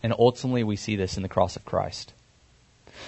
And 0.03 0.15
ultimately, 0.19 0.65
we 0.65 0.77
see 0.77 0.97
this 0.97 1.17
in 1.17 1.23
the 1.23 1.29
cross 1.29 1.57
of 1.57 1.65
Christ. 1.65 2.15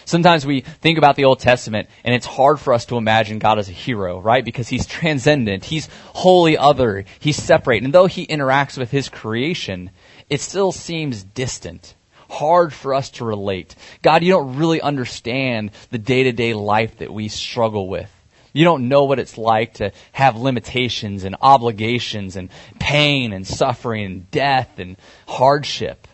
Sometimes 0.04 0.44
we 0.44 0.60
think 0.60 0.98
about 0.98 1.16
the 1.16 1.24
Old 1.24 1.40
Testament 1.40 1.88
and 2.04 2.14
it's 2.14 2.26
hard 2.26 2.58
for 2.58 2.72
us 2.72 2.86
to 2.86 2.96
imagine 2.96 3.38
God 3.38 3.58
as 3.58 3.68
a 3.68 3.72
hero, 3.72 4.20
right? 4.20 4.44
Because 4.44 4.68
he's 4.68 4.86
transcendent. 4.86 5.64
He's 5.64 5.88
wholly 6.06 6.56
other. 6.56 7.04
He's 7.20 7.36
separate. 7.36 7.82
And 7.82 7.92
though 7.92 8.06
he 8.06 8.26
interacts 8.26 8.78
with 8.78 8.90
his 8.90 9.08
creation, 9.08 9.90
it 10.28 10.40
still 10.40 10.72
seems 10.72 11.22
distant. 11.22 11.94
Hard 12.28 12.72
for 12.72 12.94
us 12.94 13.10
to 13.10 13.24
relate. 13.24 13.74
God, 14.00 14.22
you 14.22 14.32
don't 14.32 14.56
really 14.56 14.80
understand 14.80 15.70
the 15.90 15.98
day 15.98 16.24
to 16.24 16.32
day 16.32 16.54
life 16.54 16.98
that 16.98 17.12
we 17.12 17.28
struggle 17.28 17.88
with. 17.88 18.10
You 18.54 18.64
don't 18.64 18.88
know 18.88 19.04
what 19.04 19.18
it's 19.18 19.38
like 19.38 19.74
to 19.74 19.92
have 20.12 20.36
limitations 20.36 21.24
and 21.24 21.36
obligations 21.40 22.36
and 22.36 22.50
pain 22.78 23.32
and 23.32 23.46
suffering 23.46 24.04
and 24.04 24.30
death 24.30 24.78
and 24.78 24.96
hardship. 25.26 26.06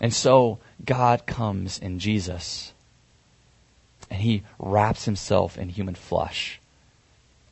And 0.00 0.14
so 0.14 0.58
God 0.84 1.26
comes 1.26 1.78
in 1.78 1.98
Jesus 1.98 2.72
and 4.10 4.22
he 4.22 4.42
wraps 4.58 5.04
himself 5.04 5.58
in 5.58 5.68
human 5.68 5.94
flesh 5.94 6.60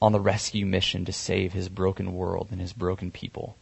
on 0.01 0.13
the 0.13 0.21
rescue 0.21 0.65
mission 0.67 1.05
to 1.05 1.13
save 1.13 1.53
his 1.53 1.69
broken 1.69 2.15
world 2.15 2.49
and 2.51 2.61
his 2.61 2.73
broken 2.73 3.11
people. 3.11 3.57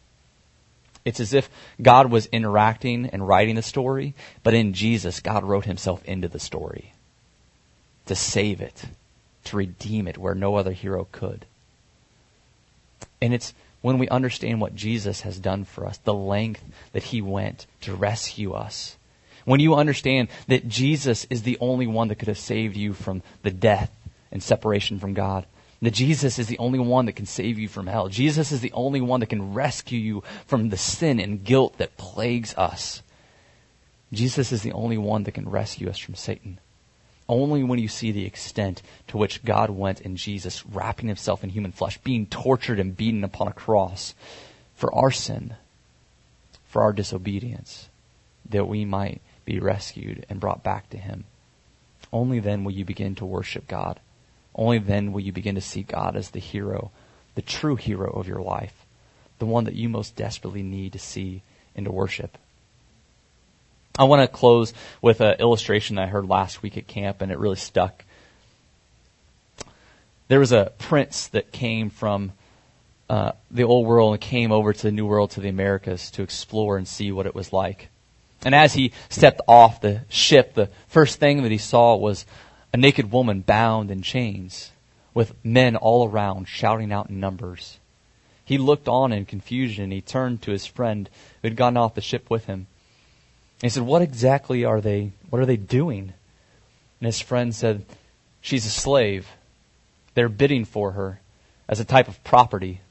It's 1.03 1.19
as 1.19 1.33
if 1.33 1.49
God 1.81 2.09
was 2.09 2.25
interacting 2.27 3.07
and 3.07 3.27
writing 3.27 3.55
the 3.55 3.61
story, 3.61 4.15
but 4.43 4.53
in 4.53 4.73
Jesus, 4.73 5.19
God 5.19 5.43
wrote 5.43 5.65
himself 5.65 6.03
into 6.05 6.27
the 6.27 6.39
story 6.39 6.93
to 8.07 8.15
save 8.15 8.61
it, 8.61 8.85
to 9.45 9.57
redeem 9.57 10.07
it 10.07 10.17
where 10.17 10.35
no 10.35 10.55
other 10.55 10.71
hero 10.71 11.07
could. 11.11 11.45
And 13.21 13.33
it's 13.33 13.53
when 13.85 13.99
we 13.99 14.09
understand 14.09 14.59
what 14.59 14.73
Jesus 14.73 15.21
has 15.21 15.37
done 15.37 15.63
for 15.63 15.85
us, 15.85 15.99
the 15.99 16.11
length 16.11 16.63
that 16.93 17.03
he 17.03 17.21
went 17.21 17.67
to 17.81 17.93
rescue 17.93 18.51
us. 18.51 18.97
When 19.43 19.59
you 19.59 19.75
understand 19.75 20.29
that 20.47 20.67
Jesus 20.67 21.27
is 21.29 21.43
the 21.43 21.59
only 21.61 21.85
one 21.85 22.07
that 22.07 22.15
could 22.15 22.27
have 22.27 22.39
saved 22.39 22.75
you 22.75 22.95
from 22.95 23.21
the 23.43 23.51
death 23.51 23.91
and 24.31 24.41
separation 24.41 24.97
from 24.97 25.13
God. 25.13 25.45
That 25.83 25.93
Jesus 25.93 26.39
is 26.39 26.47
the 26.47 26.57
only 26.57 26.79
one 26.79 27.05
that 27.05 27.15
can 27.15 27.27
save 27.27 27.59
you 27.59 27.67
from 27.67 27.85
hell. 27.85 28.07
Jesus 28.07 28.51
is 28.51 28.61
the 28.61 28.71
only 28.71 29.01
one 29.01 29.19
that 29.19 29.29
can 29.29 29.53
rescue 29.53 29.99
you 29.99 30.23
from 30.47 30.69
the 30.69 30.77
sin 30.77 31.19
and 31.19 31.43
guilt 31.43 31.77
that 31.77 31.95
plagues 31.95 32.55
us. 32.55 33.03
Jesus 34.11 34.51
is 34.51 34.63
the 34.63 34.71
only 34.71 34.97
one 34.97 35.25
that 35.25 35.33
can 35.33 35.47
rescue 35.47 35.89
us 35.89 35.99
from 35.99 36.15
Satan. 36.15 36.57
Only 37.27 37.63
when 37.63 37.79
you 37.79 37.87
see 37.87 38.11
the 38.11 38.25
extent 38.25 38.81
to 39.07 39.17
which 39.17 39.43
God 39.43 39.69
went 39.69 40.01
in 40.01 40.15
Jesus, 40.15 40.65
wrapping 40.65 41.07
himself 41.07 41.43
in 41.43 41.49
human 41.49 41.71
flesh, 41.71 41.97
being 41.99 42.27
tortured 42.27 42.79
and 42.79 42.95
beaten 42.95 43.23
upon 43.23 43.47
a 43.47 43.53
cross 43.53 44.13
for 44.75 44.93
our 44.93 45.11
sin, 45.11 45.55
for 46.67 46.83
our 46.83 46.93
disobedience, 46.93 47.89
that 48.47 48.67
we 48.67 48.85
might 48.85 49.21
be 49.43 49.59
rescued 49.59 50.25
and 50.29 50.39
brought 50.39 50.63
back 50.63 50.89
to 50.91 50.97
him. 50.97 51.23
Only 52.13 52.39
then 52.39 52.63
will 52.63 52.73
you 52.73 52.85
begin 52.85 53.15
to 53.15 53.25
worship 53.25 53.67
God. 53.67 53.99
Only 54.53 54.77
then 54.77 55.11
will 55.11 55.21
you 55.21 55.31
begin 55.31 55.55
to 55.55 55.61
see 55.61 55.81
God 55.83 56.15
as 56.15 56.29
the 56.29 56.39
hero 56.39 56.91
the 57.35 57.41
true 57.41 57.75
hero 57.75 58.11
of 58.11 58.27
your 58.27 58.41
life, 58.41 58.85
the 59.39 59.45
one 59.45 59.65
that 59.65 59.75
you 59.75 59.89
most 59.89 60.15
desperately 60.15 60.63
need 60.63 60.93
to 60.93 60.99
see 60.99 61.41
and 61.75 61.85
to 61.85 61.91
worship. 61.91 62.37
I 63.97 64.03
want 64.03 64.21
to 64.21 64.27
close 64.27 64.73
with 65.01 65.21
an 65.21 65.35
illustration 65.39 65.95
that 65.95 66.03
I 66.03 66.07
heard 66.07 66.27
last 66.27 66.61
week 66.61 66.77
at 66.77 66.87
camp, 66.87 67.21
and 67.21 67.31
it 67.31 67.39
really 67.39 67.55
stuck. 67.55 68.03
There 70.27 70.39
was 70.39 70.51
a 70.51 70.73
prince 70.77 71.27
that 71.27 71.51
came 71.51 71.89
from 71.89 72.33
uh, 73.09 73.33
the 73.51 73.63
old 73.63 73.87
world 73.87 74.13
and 74.13 74.21
came 74.21 74.51
over 74.51 74.73
to 74.73 74.81
the 74.81 74.91
new 74.91 75.05
world, 75.05 75.31
to 75.31 75.39
the 75.39 75.49
Americas, 75.49 76.11
to 76.11 76.23
explore 76.23 76.77
and 76.77 76.87
see 76.87 77.11
what 77.11 77.25
it 77.25 77.35
was 77.35 77.53
like. 77.53 77.89
And 78.43 78.53
as 78.53 78.73
he 78.73 78.91
stepped 79.09 79.41
off 79.47 79.81
the 79.81 80.01
ship, 80.09 80.55
the 80.55 80.69
first 80.87 81.19
thing 81.19 81.43
that 81.43 81.51
he 81.51 81.57
saw 81.57 81.95
was 81.95 82.25
a 82.73 82.77
naked 82.77 83.11
woman 83.11 83.41
bound 83.41 83.91
in 83.91 84.01
chains, 84.01 84.71
with 85.13 85.33
men 85.45 85.75
all 85.75 86.09
around 86.09 86.47
shouting 86.47 86.91
out 86.91 87.09
in 87.09 87.19
numbers. 87.19 87.79
He 88.43 88.57
looked 88.57 88.87
on 88.87 89.13
in 89.13 89.25
confusion 89.25 89.85
and 89.85 89.93
he 89.93 90.01
turned 90.01 90.41
to 90.41 90.51
his 90.51 90.65
friend 90.65 91.09
who 91.41 91.47
had 91.47 91.55
gotten 91.55 91.77
off 91.77 91.95
the 91.95 92.01
ship 92.01 92.29
with 92.29 92.45
him. 92.45 92.67
He 93.61 93.69
said, 93.69 93.83
What 93.83 94.01
exactly 94.01 94.65
are 94.65 94.81
they 94.81 95.11
what 95.29 95.41
are 95.41 95.45
they 95.45 95.57
doing? 95.57 96.13
And 96.99 97.05
his 97.05 97.19
friend 97.19 97.53
said, 97.53 97.85
She's 98.41 98.65
a 98.65 98.69
slave. 98.69 99.27
They're 100.13 100.29
bidding 100.29 100.65
for 100.65 100.91
her 100.91 101.19
as 101.67 101.79
a 101.79 101.85
type 101.85 102.07
of 102.07 102.23
property. 102.23 102.81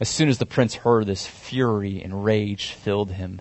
As 0.00 0.08
soon 0.08 0.28
as 0.28 0.38
the 0.38 0.46
prince 0.46 0.76
heard 0.76 1.06
this, 1.06 1.26
fury 1.26 2.02
and 2.02 2.24
rage 2.24 2.72
filled 2.72 3.10
him. 3.12 3.40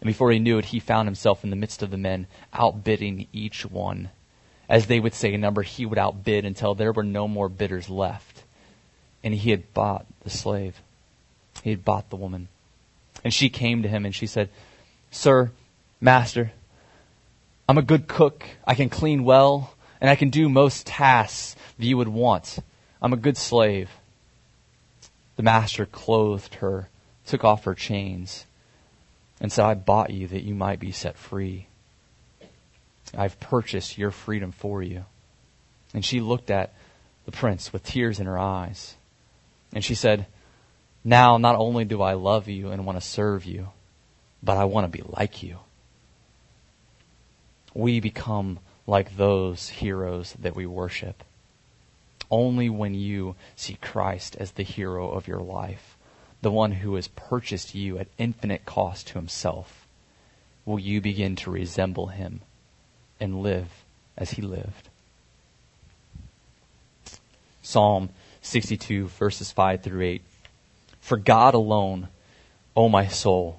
And 0.00 0.06
before 0.06 0.30
he 0.30 0.38
knew 0.38 0.58
it, 0.58 0.66
he 0.66 0.78
found 0.78 1.08
himself 1.08 1.42
in 1.42 1.50
the 1.50 1.56
midst 1.56 1.82
of 1.82 1.90
the 1.90 1.96
men, 1.96 2.26
outbidding 2.54 3.26
each 3.32 3.64
one. 3.64 4.10
As 4.68 4.86
they 4.86 5.00
would 5.00 5.14
say 5.14 5.32
a 5.32 5.38
number, 5.38 5.62
he 5.62 5.86
would 5.86 5.98
outbid 5.98 6.44
until 6.44 6.74
there 6.74 6.92
were 6.92 7.02
no 7.02 7.26
more 7.26 7.48
bidders 7.48 7.88
left. 7.88 8.42
And 9.24 9.34
he 9.34 9.50
had 9.50 9.72
bought 9.72 10.06
the 10.22 10.30
slave. 10.30 10.80
He 11.62 11.70
had 11.70 11.84
bought 11.84 12.10
the 12.10 12.16
woman. 12.16 12.48
And 13.24 13.32
she 13.32 13.48
came 13.48 13.82
to 13.82 13.88
him 13.88 14.04
and 14.04 14.14
she 14.14 14.26
said, 14.26 14.50
Sir, 15.10 15.50
Master, 16.00 16.52
I'm 17.68 17.78
a 17.78 17.82
good 17.82 18.06
cook. 18.06 18.44
I 18.66 18.74
can 18.74 18.88
clean 18.88 19.24
well, 19.24 19.74
and 20.00 20.08
I 20.08 20.14
can 20.14 20.30
do 20.30 20.48
most 20.48 20.86
tasks 20.86 21.56
that 21.78 21.86
you 21.86 21.96
would 21.96 22.08
want. 22.08 22.58
I'm 23.00 23.12
a 23.12 23.16
good 23.16 23.36
slave. 23.36 23.90
The 25.36 25.42
master 25.42 25.84
clothed 25.84 26.56
her, 26.56 26.88
took 27.26 27.44
off 27.44 27.64
her 27.64 27.74
chains, 27.74 28.46
and 29.40 29.52
said, 29.52 29.64
I 29.64 29.74
bought 29.74 30.10
you 30.10 30.28
that 30.28 30.44
you 30.44 30.54
might 30.54 30.80
be 30.80 30.92
set 30.92 31.16
free. 31.18 31.66
I've 33.16 33.38
purchased 33.40 33.98
your 33.98 34.10
freedom 34.10 34.52
for 34.52 34.82
you. 34.82 35.04
And 35.92 36.04
she 36.04 36.20
looked 36.20 36.50
at 36.50 36.72
the 37.24 37.32
prince 37.32 37.72
with 37.72 37.84
tears 37.84 38.20
in 38.20 38.26
her 38.26 38.38
eyes. 38.38 38.94
And 39.72 39.84
she 39.84 39.94
said, 39.94 40.26
Now 41.04 41.36
not 41.36 41.56
only 41.56 41.84
do 41.84 42.02
I 42.02 42.14
love 42.14 42.48
you 42.48 42.70
and 42.70 42.86
want 42.86 43.00
to 43.00 43.06
serve 43.06 43.44
you, 43.44 43.68
but 44.46 44.56
I 44.56 44.64
want 44.64 44.90
to 44.90 44.98
be 44.98 45.04
like 45.06 45.42
you. 45.42 45.58
We 47.74 48.00
become 48.00 48.60
like 48.86 49.18
those 49.18 49.68
heroes 49.68 50.34
that 50.38 50.56
we 50.56 50.64
worship. 50.64 51.22
Only 52.30 52.70
when 52.70 52.94
you 52.94 53.36
see 53.54 53.74
Christ 53.74 54.36
as 54.36 54.52
the 54.52 54.62
hero 54.62 55.10
of 55.10 55.28
your 55.28 55.40
life 55.40 55.96
the 56.42 56.50
one 56.50 56.70
who 56.70 56.94
has 56.94 57.08
purchased 57.08 57.74
you 57.74 57.98
at 57.98 58.06
infinite 58.18 58.64
cost 58.64 59.08
to 59.08 59.14
himself, 59.14 59.86
will 60.64 60.78
you 60.78 61.00
begin 61.00 61.34
to 61.36 61.50
resemble 61.50 62.08
him 62.08 62.40
and 63.18 63.42
live 63.42 63.84
as 64.16 64.30
he 64.32 64.42
lived. 64.42 64.88
Psalm 67.62 68.10
62, 68.42 69.08
verses 69.08 69.50
5 69.50 69.82
through 69.82 70.02
8. 70.02 70.22
For 71.00 71.16
God 71.16 71.54
alone, 71.54 72.08
O 72.76 72.88
my 72.88 73.08
soul, 73.08 73.58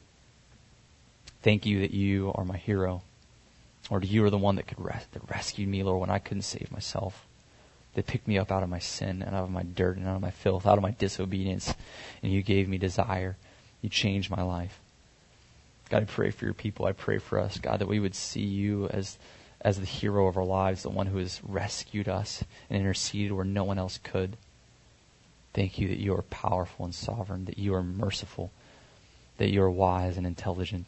thank 1.41 1.65
you 1.65 1.81
that 1.81 1.91
you 1.91 2.31
are 2.35 2.45
my 2.45 2.57
hero. 2.57 3.03
Lord, 3.89 4.05
you 4.05 4.23
are 4.23 4.29
the 4.29 4.37
one 4.37 4.55
that 4.55 4.67
could 4.67 4.79
res- 4.79 5.07
that 5.11 5.29
rescued 5.29 5.67
me, 5.67 5.83
Lord, 5.83 5.99
when 5.99 6.09
I 6.09 6.19
couldn't 6.19 6.43
save 6.43 6.71
myself 6.71 7.25
that 7.93 8.07
picked 8.07 8.27
me 8.27 8.37
up 8.37 8.51
out 8.51 8.63
of 8.63 8.69
my 8.69 8.79
sin 8.79 9.21
and 9.21 9.35
out 9.35 9.43
of 9.43 9.51
my 9.51 9.63
dirt 9.63 9.97
and 9.97 10.07
out 10.07 10.15
of 10.15 10.21
my 10.21 10.31
filth, 10.31 10.65
out 10.65 10.77
of 10.77 10.81
my 10.81 10.91
disobedience. 10.91 11.73
And 12.23 12.31
you 12.31 12.41
gave 12.41 12.69
me 12.69 12.77
desire. 12.77 13.35
You 13.81 13.89
changed 13.89 14.31
my 14.31 14.41
life. 14.41 14.79
God, 15.89 16.03
I 16.03 16.05
pray 16.05 16.31
for 16.31 16.45
your 16.45 16.53
people. 16.53 16.85
I 16.85 16.93
pray 16.93 17.17
for 17.17 17.37
us, 17.39 17.57
God, 17.57 17.79
that 17.79 17.87
we 17.87 17.99
would 17.99 18.15
see 18.15 18.45
you 18.45 18.87
as, 18.87 19.17
as 19.59 19.79
the 19.79 19.85
hero 19.85 20.27
of 20.27 20.37
our 20.37 20.45
lives, 20.45 20.83
the 20.83 20.89
one 20.89 21.07
who 21.07 21.17
has 21.17 21.41
rescued 21.43 22.07
us 22.07 22.43
and 22.69 22.79
interceded 22.79 23.33
where 23.33 23.43
no 23.43 23.65
one 23.65 23.77
else 23.77 23.99
could. 24.01 24.37
Thank 25.53 25.79
you 25.79 25.89
that 25.89 25.99
you 25.99 26.15
are 26.15 26.21
powerful 26.21 26.85
and 26.85 26.95
sovereign, 26.95 27.43
that 27.45 27.57
you 27.57 27.73
are 27.75 27.83
merciful, 27.83 28.51
that 29.37 29.49
you 29.49 29.61
are 29.61 29.71
wise 29.71 30.15
and 30.15 30.25
intelligent, 30.25 30.85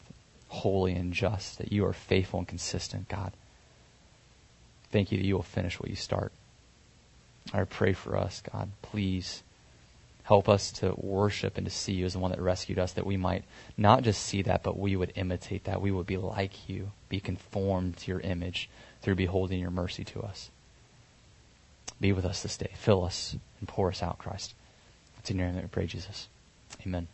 holy 0.54 0.94
and 0.94 1.12
just, 1.12 1.58
that 1.58 1.72
you 1.72 1.84
are 1.84 1.92
faithful 1.92 2.38
and 2.38 2.48
consistent, 2.48 3.08
God. 3.08 3.32
Thank 4.90 5.10
you 5.10 5.18
that 5.18 5.26
you 5.26 5.34
will 5.34 5.42
finish 5.42 5.80
what 5.80 5.90
you 5.90 5.96
start. 5.96 6.32
I 7.52 7.64
pray 7.64 7.92
for 7.92 8.16
us, 8.16 8.42
God. 8.52 8.70
Please 8.80 9.42
help 10.22 10.48
us 10.48 10.72
to 10.72 10.94
worship 10.96 11.58
and 11.58 11.66
to 11.66 11.70
see 11.70 11.92
you 11.92 12.06
as 12.06 12.14
the 12.14 12.18
one 12.18 12.30
that 12.30 12.40
rescued 12.40 12.78
us, 12.78 12.92
that 12.92 13.06
we 13.06 13.16
might 13.16 13.44
not 13.76 14.02
just 14.02 14.22
see 14.22 14.42
that, 14.42 14.62
but 14.62 14.78
we 14.78 14.96
would 14.96 15.12
imitate 15.16 15.64
that. 15.64 15.82
We 15.82 15.90
would 15.90 16.06
be 16.06 16.16
like 16.16 16.68
you, 16.68 16.92
be 17.08 17.20
conformed 17.20 17.98
to 17.98 18.10
your 18.10 18.20
image 18.20 18.70
through 19.02 19.16
beholding 19.16 19.60
your 19.60 19.70
mercy 19.70 20.04
to 20.04 20.22
us. 20.22 20.50
Be 22.00 22.12
with 22.12 22.24
us 22.24 22.42
this 22.42 22.56
day. 22.56 22.70
Fill 22.74 23.04
us 23.04 23.36
and 23.60 23.68
pour 23.68 23.88
us 23.88 24.02
out, 24.02 24.18
Christ. 24.18 24.54
It's 25.18 25.30
in 25.30 25.38
your 25.38 25.46
name 25.46 25.56
that 25.56 25.64
we 25.64 25.68
pray, 25.68 25.86
Jesus. 25.86 26.28
Amen. 26.86 27.08